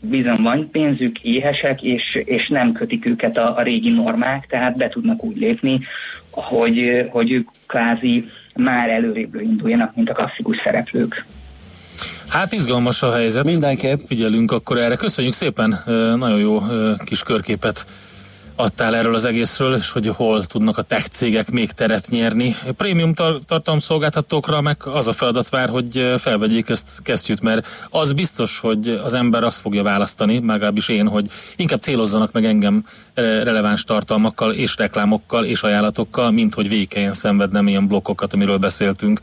bizony 0.00 0.42
van 0.42 0.70
pénzük, 0.70 1.20
éhesek, 1.22 1.82
és, 1.82 2.22
és 2.24 2.48
nem 2.48 2.72
kötik 2.72 3.06
őket 3.06 3.36
a, 3.36 3.56
a 3.56 3.62
régi 3.62 3.90
normák, 3.90 4.46
tehát 4.46 4.76
be 4.76 4.88
tudnak 4.88 5.24
úgy 5.24 5.36
lépni, 5.36 5.78
hogy, 6.30 7.06
hogy 7.10 7.32
ők 7.32 7.48
kvázi 7.66 8.24
már 8.54 8.90
előrébb 8.90 9.34
induljanak, 9.34 9.94
mint 9.94 10.10
a 10.10 10.14
klasszikus 10.14 10.56
szereplők. 10.64 11.26
Hát 12.28 12.52
izgalmas 12.52 13.02
a 13.02 13.12
helyzet. 13.12 13.44
Mindenképp. 13.44 14.00
Figyelünk 14.06 14.52
akkor 14.52 14.78
erre. 14.78 14.96
Köszönjük 14.96 15.34
szépen, 15.34 15.82
nagyon 16.16 16.38
jó 16.38 16.62
kis 17.04 17.22
körképet 17.22 17.86
adtál 18.56 18.96
erről 18.96 19.14
az 19.14 19.24
egészről, 19.24 19.76
és 19.76 19.90
hogy 19.90 20.06
hol 20.06 20.44
tudnak 20.44 20.78
a 20.78 20.82
tech 20.82 21.08
cégek 21.08 21.50
még 21.50 21.72
teret 21.72 22.08
nyerni. 22.08 22.56
Prémium 22.76 23.14
tar- 23.14 23.46
tartalomszolgáltatókra 23.46 24.60
meg 24.60 24.76
az 24.84 25.08
a 25.08 25.12
feladat 25.12 25.48
vár, 25.48 25.68
hogy 25.68 26.14
felvegyék 26.18 26.68
ezt 26.68 27.02
kesztyűt, 27.02 27.42
mert 27.42 27.66
az 27.90 28.12
biztos, 28.12 28.58
hogy 28.58 29.00
az 29.04 29.14
ember 29.14 29.44
azt 29.44 29.60
fogja 29.60 29.82
választani, 29.82 30.42
legalábbis 30.46 30.88
én, 30.88 31.08
hogy 31.08 31.26
inkább 31.56 31.80
célozzanak 31.80 32.32
meg 32.32 32.44
engem 32.44 32.84
releváns 33.14 33.84
tartalmakkal 33.84 34.52
és 34.52 34.76
reklámokkal 34.76 35.44
és 35.44 35.62
ajánlatokkal, 35.62 36.30
mint 36.30 36.54
hogy 36.54 36.68
végkelyen 36.68 37.12
szenvednem 37.12 37.68
ilyen 37.68 37.86
blokkokat, 37.86 38.32
amiről 38.32 38.58
beszéltünk. 38.58 39.20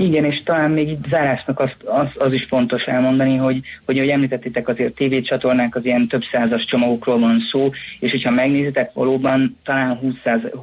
Igen, 0.00 0.24
és 0.24 0.42
talán 0.44 0.70
még 0.70 0.88
itt 0.88 1.06
zárásnak 1.08 1.60
az, 1.60 1.70
az, 1.84 2.06
az 2.14 2.32
is 2.32 2.46
fontos 2.48 2.82
elmondani, 2.82 3.36
hogy, 3.36 3.60
hogy 3.84 3.96
ahogy 3.96 4.10
említettétek, 4.10 4.68
azért 4.68 4.94
tévécsatornák 4.94 5.74
az 5.74 5.84
ilyen 5.84 6.06
több 6.08 6.22
százas 6.32 6.64
csomagokról 6.64 7.18
van 7.18 7.42
szó, 7.50 7.70
és 8.00 8.10
hogyha 8.10 8.30
megnézitek, 8.30 8.92
valóban 8.92 9.56
talán 9.64 9.98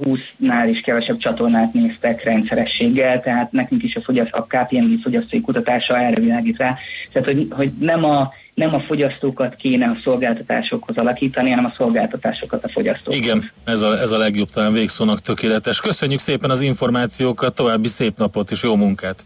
20-nál 0.04 0.68
is 0.70 0.80
kevesebb 0.80 1.18
csatornát 1.18 1.74
néztek 1.74 2.24
rendszerességgel, 2.24 3.22
tehát 3.22 3.52
nekünk 3.52 3.84
is 3.84 3.96
a, 3.96 4.02
fogyaszt, 4.02 4.32
a 4.34 4.44
KPMG 4.44 5.02
fogyasztói 5.02 5.42
kutatása 5.42 6.00
erre 6.00 6.20
világít 6.20 6.58
rá, 6.58 6.78
tehát 7.12 7.28
hogy, 7.28 7.48
hogy 7.50 7.72
nem 7.80 8.04
a 8.04 8.32
nem 8.56 8.74
a 8.74 8.80
fogyasztókat 8.80 9.56
kéne 9.56 9.86
a 9.86 9.98
szolgáltatásokhoz 10.04 10.98
alakítani, 10.98 11.50
hanem 11.50 11.66
a 11.66 11.74
szolgáltatásokat 11.78 12.64
a 12.66 12.70
fogyasztókhoz. 12.70 13.16
Igen, 13.16 13.52
ez 13.64 13.82
a, 13.82 14.00
ez 14.00 14.12
a 14.12 14.18
legjobb 14.18 14.50
talán 14.50 14.74
végszónak 14.74 15.20
tökéletes. 15.20 15.82
Köszönjük 15.82 16.20
szépen 16.20 16.50
az 16.50 16.62
információkat, 16.62 17.56
további 17.56 17.88
szép 17.88 18.18
napot 18.18 18.52
és 18.52 18.64
jó 18.64 18.76
munkát! 18.76 19.26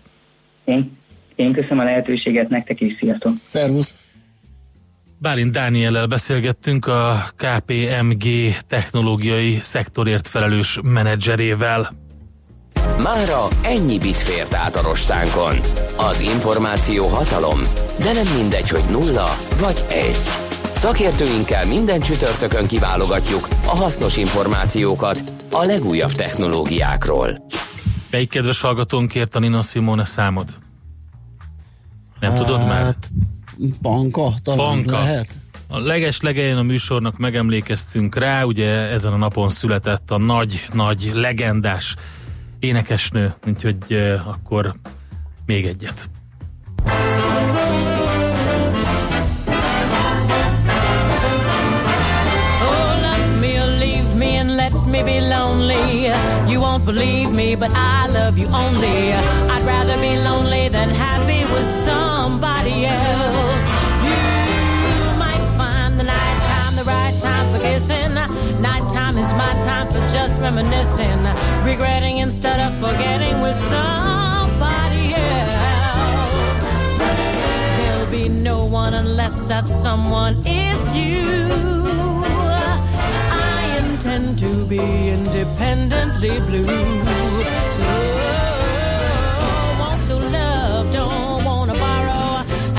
Én, 0.65 0.97
én 1.35 1.53
köszönöm 1.53 1.79
a 1.79 1.83
lehetőséget 1.83 2.49
nektek 2.49 2.81
is, 2.81 2.95
sziasztok! 2.99 3.31
Szervusz! 3.31 3.93
Bálint 5.21 5.51
Dániellel 5.51 6.05
beszélgettünk 6.05 6.87
a 6.87 7.23
KPMG 7.35 8.23
technológiai 8.67 9.59
szektorért 9.61 10.27
felelős 10.27 10.79
menedzserével. 10.83 11.89
Mára 12.97 13.47
ennyi 13.61 13.97
bit 13.97 14.17
fért 14.17 14.53
át 14.53 14.75
a 14.75 14.81
rostánkon. 14.81 15.59
Az 15.97 16.19
információ 16.19 17.07
hatalom, 17.07 17.59
de 17.99 18.13
nem 18.13 18.35
mindegy, 18.35 18.69
hogy 18.69 18.83
nulla 18.89 19.37
vagy 19.59 19.85
egy. 19.89 20.17
Szakértőinkkel 20.73 21.65
minden 21.65 21.99
csütörtökön 21.99 22.67
kiválogatjuk 22.67 23.47
a 23.65 23.75
hasznos 23.75 24.17
információkat 24.17 25.23
a 25.51 25.63
legújabb 25.63 26.11
technológiákról. 26.11 27.47
Melyik 28.11 28.29
kedves 28.29 28.61
hallgatónk 28.61 29.09
kért 29.09 29.35
a 29.35 29.39
Nina 29.39 29.61
Simone 29.61 30.05
számot? 30.05 30.59
Nem 32.19 32.31
hát, 32.31 32.39
tudod 32.39 32.67
már? 32.67 32.95
Banka, 33.81 34.33
talán 34.43 34.57
banka. 34.57 34.91
lehet. 34.91 35.37
A 35.67 35.79
leges 35.79 36.21
legelején 36.21 36.57
a 36.57 36.61
műsornak 36.61 37.17
megemlékeztünk 37.17 38.15
rá, 38.15 38.43
ugye 38.43 38.69
ezen 38.69 39.13
a 39.13 39.17
napon 39.17 39.49
született 39.49 40.11
a 40.11 40.17
nagy, 40.17 40.65
nagy, 40.73 41.11
legendás 41.13 41.95
énekesnő, 42.59 43.33
úgyhogy 43.47 43.93
akkor 44.25 44.73
még 45.45 45.65
egyet. 45.65 46.09
me 54.89 55.03
be 55.03 55.21
lonely. 55.21 56.07
You 56.51 56.61
won't 56.61 56.85
believe 56.85 57.31
me, 57.31 57.55
but 57.55 57.71
I 57.73 58.07
love 58.07 58.37
you 58.37 58.47
only. 58.47 59.13
I'd 59.13 59.63
rather 59.63 59.95
be 59.97 60.17
lonely 60.17 60.67
than 60.69 60.89
happy 60.89 61.41
with 61.53 61.69
somebody 61.85 62.85
else. 62.85 63.38
Is 69.19 69.33
my 69.33 69.53
time 69.61 69.87
for 69.87 69.99
just 70.15 70.39
reminiscing, 70.41 71.21
regretting 71.65 72.17
instead 72.19 72.59
of 72.59 72.71
forgetting 72.79 73.41
with 73.41 73.57
somebody 73.73 75.13
else. 75.13 76.65
There'll 77.77 78.11
be 78.11 78.29
no 78.29 78.65
one 78.65 78.93
unless 78.93 79.45
that 79.45 79.67
someone 79.67 80.35
is 80.45 80.79
you. 80.95 81.51
I 83.51 83.59
intend 83.83 84.39
to 84.39 84.65
be 84.65 84.79
independently 85.17 86.35
blue. 86.47 87.03
So, 87.77 87.87
want 89.81 90.01
to 90.03 90.15
love, 90.15 90.91
don't 90.91 91.43
wanna 91.43 91.73
borrow. 91.73 92.25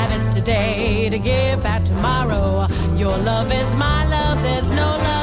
Have 0.00 0.12
it 0.18 0.32
today 0.32 1.10
to 1.10 1.18
give 1.18 1.62
back 1.62 1.84
tomorrow. 1.84 2.66
Your 2.96 3.16
love 3.30 3.52
is 3.52 3.74
my 3.74 4.00
love, 4.08 4.42
there's 4.42 4.70
no 4.70 4.88
love 5.06 5.19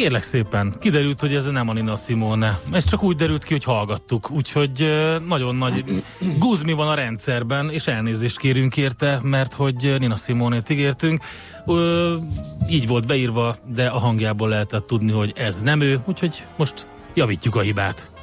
kérlek 0.00 0.22
szépen, 0.22 0.74
kiderült, 0.78 1.20
hogy 1.20 1.34
ez 1.34 1.46
nem 1.46 1.68
a 1.68 1.72
Nina 1.72 1.96
Simone. 1.96 2.60
Ez 2.72 2.84
csak 2.84 3.02
úgy 3.02 3.16
derült 3.16 3.44
ki, 3.44 3.52
hogy 3.52 3.64
hallgattuk. 3.64 4.30
Úgyhogy 4.30 4.92
nagyon 5.26 5.56
nagy 5.56 6.02
guzmi 6.38 6.72
van 6.72 6.88
a 6.88 6.94
rendszerben, 6.94 7.70
és 7.70 7.86
elnézést 7.86 8.38
kérünk 8.38 8.76
érte, 8.76 9.20
mert 9.22 9.54
hogy 9.54 9.94
Nina 9.98 10.16
Simone-t 10.16 10.70
ígértünk. 10.70 11.24
Ö, 11.66 12.16
így 12.68 12.86
volt 12.86 13.06
beírva, 13.06 13.56
de 13.74 13.86
a 13.86 13.98
hangjából 13.98 14.48
lehetett 14.48 14.86
tudni, 14.86 15.12
hogy 15.12 15.32
ez 15.36 15.60
nem 15.60 15.80
ő, 15.80 16.00
úgyhogy 16.06 16.46
most 16.56 16.86
javítjuk 17.14 17.56
a 17.56 17.60
hibát. 17.60 18.19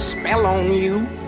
Spell 0.00 0.46
on 0.46 0.72
you. 0.72 1.19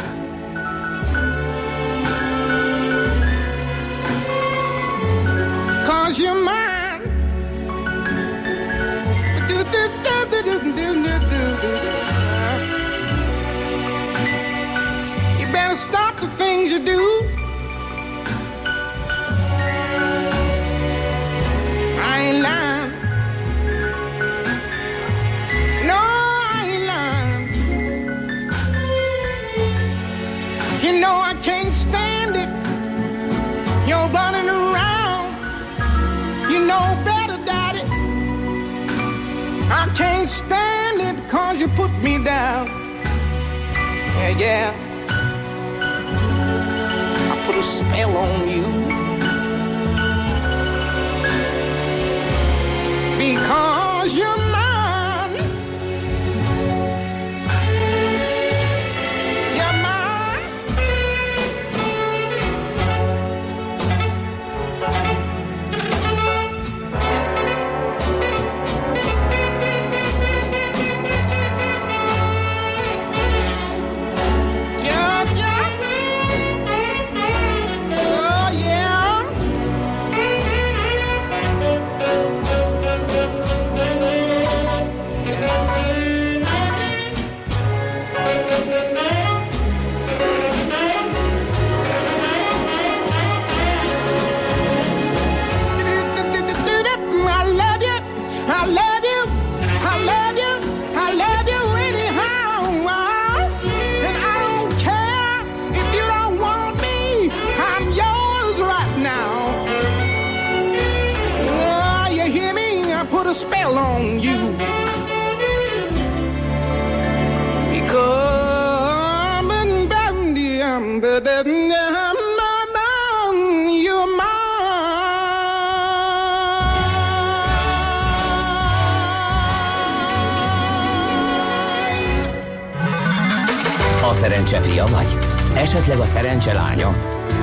Esetleg 135.62 135.98
a 135.98 136.04
szerencse? 136.04 136.52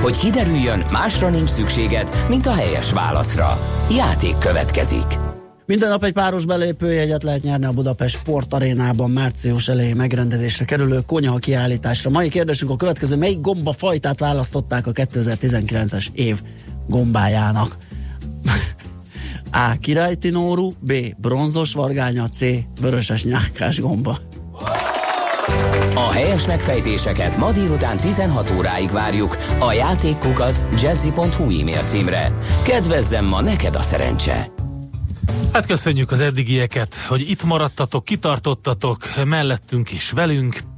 Hogy 0.02 0.16
kiderüljön, 0.16 0.84
másra 0.92 1.28
nincs 1.28 1.48
szükséged, 1.48 2.26
mint 2.28 2.46
a 2.46 2.52
helyes 2.52 2.92
válaszra. 2.92 3.58
Játék 3.90 4.38
következik. 4.38 5.18
Minden 5.66 5.88
nap 5.88 6.04
egy 6.04 6.12
páros 6.12 6.44
belépőjegyet 6.44 7.22
lehet 7.22 7.42
nyerni 7.42 7.64
a 7.64 7.72
Budapest 7.72 8.18
Sportarénában 8.18 9.10
március 9.10 9.68
elején 9.68 9.96
megrendezésre 9.96 10.64
kerülő 10.64 11.00
konyha 11.06 11.36
kiállításra. 11.36 12.10
Mai 12.10 12.28
kérdésünk 12.28 12.70
a 12.70 12.76
következő, 12.76 13.16
melyik 13.16 13.40
gomba 13.40 13.72
fajtát 13.72 14.18
választották 14.18 14.86
a 14.86 14.92
2019-es 14.92 16.06
év 16.12 16.42
gombájának? 16.88 17.76
A. 19.52 19.78
Királytinórú, 19.80 20.72
B. 20.80 20.92
Bronzos 21.16 21.72
vargánya, 21.72 22.28
C. 22.28 22.40
Vöröses 22.80 23.24
nyákás 23.24 23.80
gomba. 23.80 24.29
A 26.00 26.12
helyes 26.12 26.46
megfejtéseket 26.46 27.36
ma 27.36 27.52
délután 27.52 27.96
16 27.96 28.50
óráig 28.50 28.90
várjuk 28.90 29.36
a 29.58 29.72
játékkukac 29.72 30.64
jazzy.hu 30.82 31.60
e-mail 31.60 31.82
címre. 31.82 32.32
Kedvezzem 32.62 33.24
ma 33.24 33.40
neked 33.40 33.74
a 33.74 33.82
szerencse! 33.82 34.46
Hát 35.52 35.66
köszönjük 35.66 36.10
az 36.10 36.20
eddigieket, 36.20 36.94
hogy 36.94 37.30
itt 37.30 37.42
maradtatok, 37.42 38.04
kitartottatok 38.04 38.98
mellettünk 39.24 39.90
és 39.90 40.10
velünk. 40.10 40.69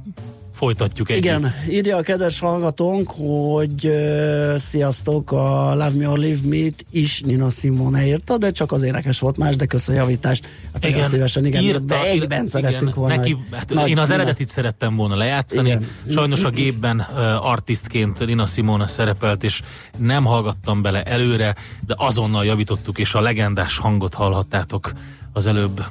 Folytatjuk 0.63 1.09
együtt. 1.09 1.23
Igen, 1.23 1.53
írja 1.69 1.97
a 1.97 2.01
kedves 2.01 2.39
hallgatónk, 2.39 3.11
hogy 3.11 3.85
uh, 3.85 4.55
sziasztok, 4.57 5.31
a 5.31 5.73
Love 5.73 5.91
Me 5.95 6.09
or 6.09 6.17
Leave 6.17 6.39
Me-t 6.45 6.85
is 6.91 7.21
Nina 7.21 7.49
Simone 7.49 8.05
írta, 8.05 8.37
de 8.37 8.51
csak 8.51 8.71
az 8.71 8.81
énekes 8.81 9.19
volt 9.19 9.37
más, 9.37 9.55
de 9.55 9.65
kösz 9.65 9.87
a 9.87 9.93
javítást. 9.93 10.47
Hát 10.73 10.85
igen, 10.85 11.03
szívesen, 11.03 11.45
igen, 11.45 11.63
írta, 11.63 11.79
de 11.79 12.03
egyben 12.03 12.47
szerettünk 12.47 12.95
volna. 12.95 13.15
Neki, 13.15 13.37
hát 13.51 13.69
nagy- 13.69 13.89
én 13.89 13.97
az 13.97 14.09
eredetit 14.09 14.49
szerettem 14.49 14.95
volna 14.95 15.15
lejátszani. 15.15 15.69
Igen. 15.69 15.87
Sajnos 16.09 16.43
a 16.43 16.49
gépben 16.49 16.97
uh, 16.97 17.45
artistként 17.45 18.25
Nina 18.25 18.45
Simone 18.45 18.87
szerepelt, 18.87 19.43
és 19.43 19.61
nem 19.97 20.25
hallgattam 20.25 20.81
bele 20.81 21.03
előre, 21.03 21.55
de 21.85 21.95
azonnal 21.97 22.45
javítottuk, 22.45 22.97
és 22.97 23.13
a 23.13 23.21
legendás 23.21 23.77
hangot 23.77 24.13
hallhattátok 24.13 24.91
az 25.33 25.45
előbb. 25.45 25.85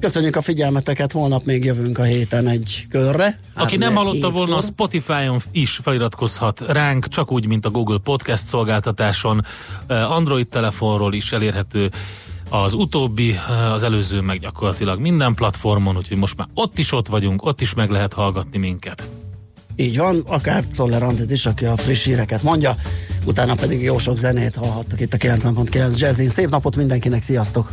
Köszönjük 0.00 0.36
a 0.36 0.40
figyelmeteket, 0.40 1.12
holnap 1.12 1.44
még 1.44 1.64
jövünk 1.64 1.98
a 1.98 2.02
héten 2.02 2.46
egy 2.46 2.86
körre. 2.90 3.38
Aki 3.54 3.76
nem 3.76 3.88
Három- 3.88 4.06
hallotta 4.06 4.30
volna, 4.30 4.56
a. 4.56 4.60
Spotify-on 4.60 5.40
is 5.52 5.80
feliratkozhat 5.82 6.60
ránk, 6.60 7.08
csak 7.08 7.32
úgy, 7.32 7.46
mint 7.46 7.66
a 7.66 7.70
Google 7.70 7.98
Podcast 7.98 8.46
szolgáltatáson. 8.46 9.44
Eh, 9.86 10.10
Android 10.12 10.48
telefonról 10.48 11.14
is 11.14 11.32
elérhető 11.32 11.90
az 12.50 12.72
utóbbi, 12.72 13.30
eh, 13.30 13.72
az 13.72 13.82
előző 13.82 14.20
meg 14.20 14.38
gyakorlatilag 14.38 15.00
minden 15.00 15.34
platformon, 15.34 15.96
úgyhogy 15.96 16.16
most 16.16 16.36
már 16.36 16.48
ott 16.54 16.78
is 16.78 16.92
ott 16.92 17.08
vagyunk, 17.08 17.44
ott 17.44 17.60
is 17.60 17.74
meg 17.74 17.90
lehet 17.90 18.12
hallgatni 18.12 18.58
minket. 18.58 19.08
Így 19.76 19.96
van, 19.98 20.22
akár 20.26 20.64
Czoller 20.66 21.02
Andit 21.02 21.30
is, 21.30 21.46
aki 21.46 21.64
a 21.64 21.76
friss 21.76 22.04
híreket 22.04 22.42
mondja, 22.42 22.76
utána 23.24 23.54
pedig 23.54 23.82
jó 23.82 23.98
sok 23.98 24.16
zenét 24.16 24.54
hallhattak 24.54 25.00
itt 25.00 25.12
a 25.12 25.16
90.9 25.16 25.98
Jazzin. 25.98 26.28
Szép 26.28 26.48
napot 26.48 26.76
mindenkinek, 26.76 27.22
sziasztok! 27.22 27.72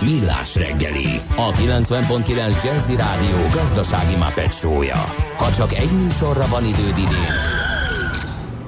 Millás 0.00 0.56
reggeli, 0.56 1.20
a 1.36 1.50
90.9 1.50 2.64
Jazzy 2.64 2.96
Rádió 2.96 3.36
gazdasági 3.52 4.16
mapetsója. 4.16 5.14
Ha 5.36 5.52
csak 5.52 5.74
egy 5.74 5.90
műsorra 6.02 6.46
van 6.46 6.64
időd 6.64 6.98
idén, 6.98 7.34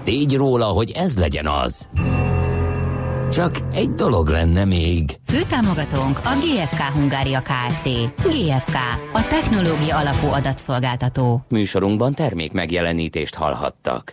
tégy 0.04 0.36
róla, 0.36 0.64
hogy 0.64 0.90
ez 0.90 1.18
legyen 1.18 1.46
az. 1.46 1.88
Csak 3.32 3.56
egy 3.72 3.90
dolog 3.90 4.28
lenne 4.28 4.64
még. 4.64 5.18
Főtámogatónk 5.26 6.18
a 6.24 6.38
GFK 6.40 6.80
Hungária 6.80 7.42
Kft. 7.42 7.88
GFK, 8.16 8.76
a 9.12 9.26
technológia 9.28 9.96
alapú 9.96 10.26
adatszolgáltató. 10.26 11.44
Műsorunkban 11.48 12.14
termék 12.14 12.52
megjelenítést 12.52 13.34
hallhattak. 13.34 14.10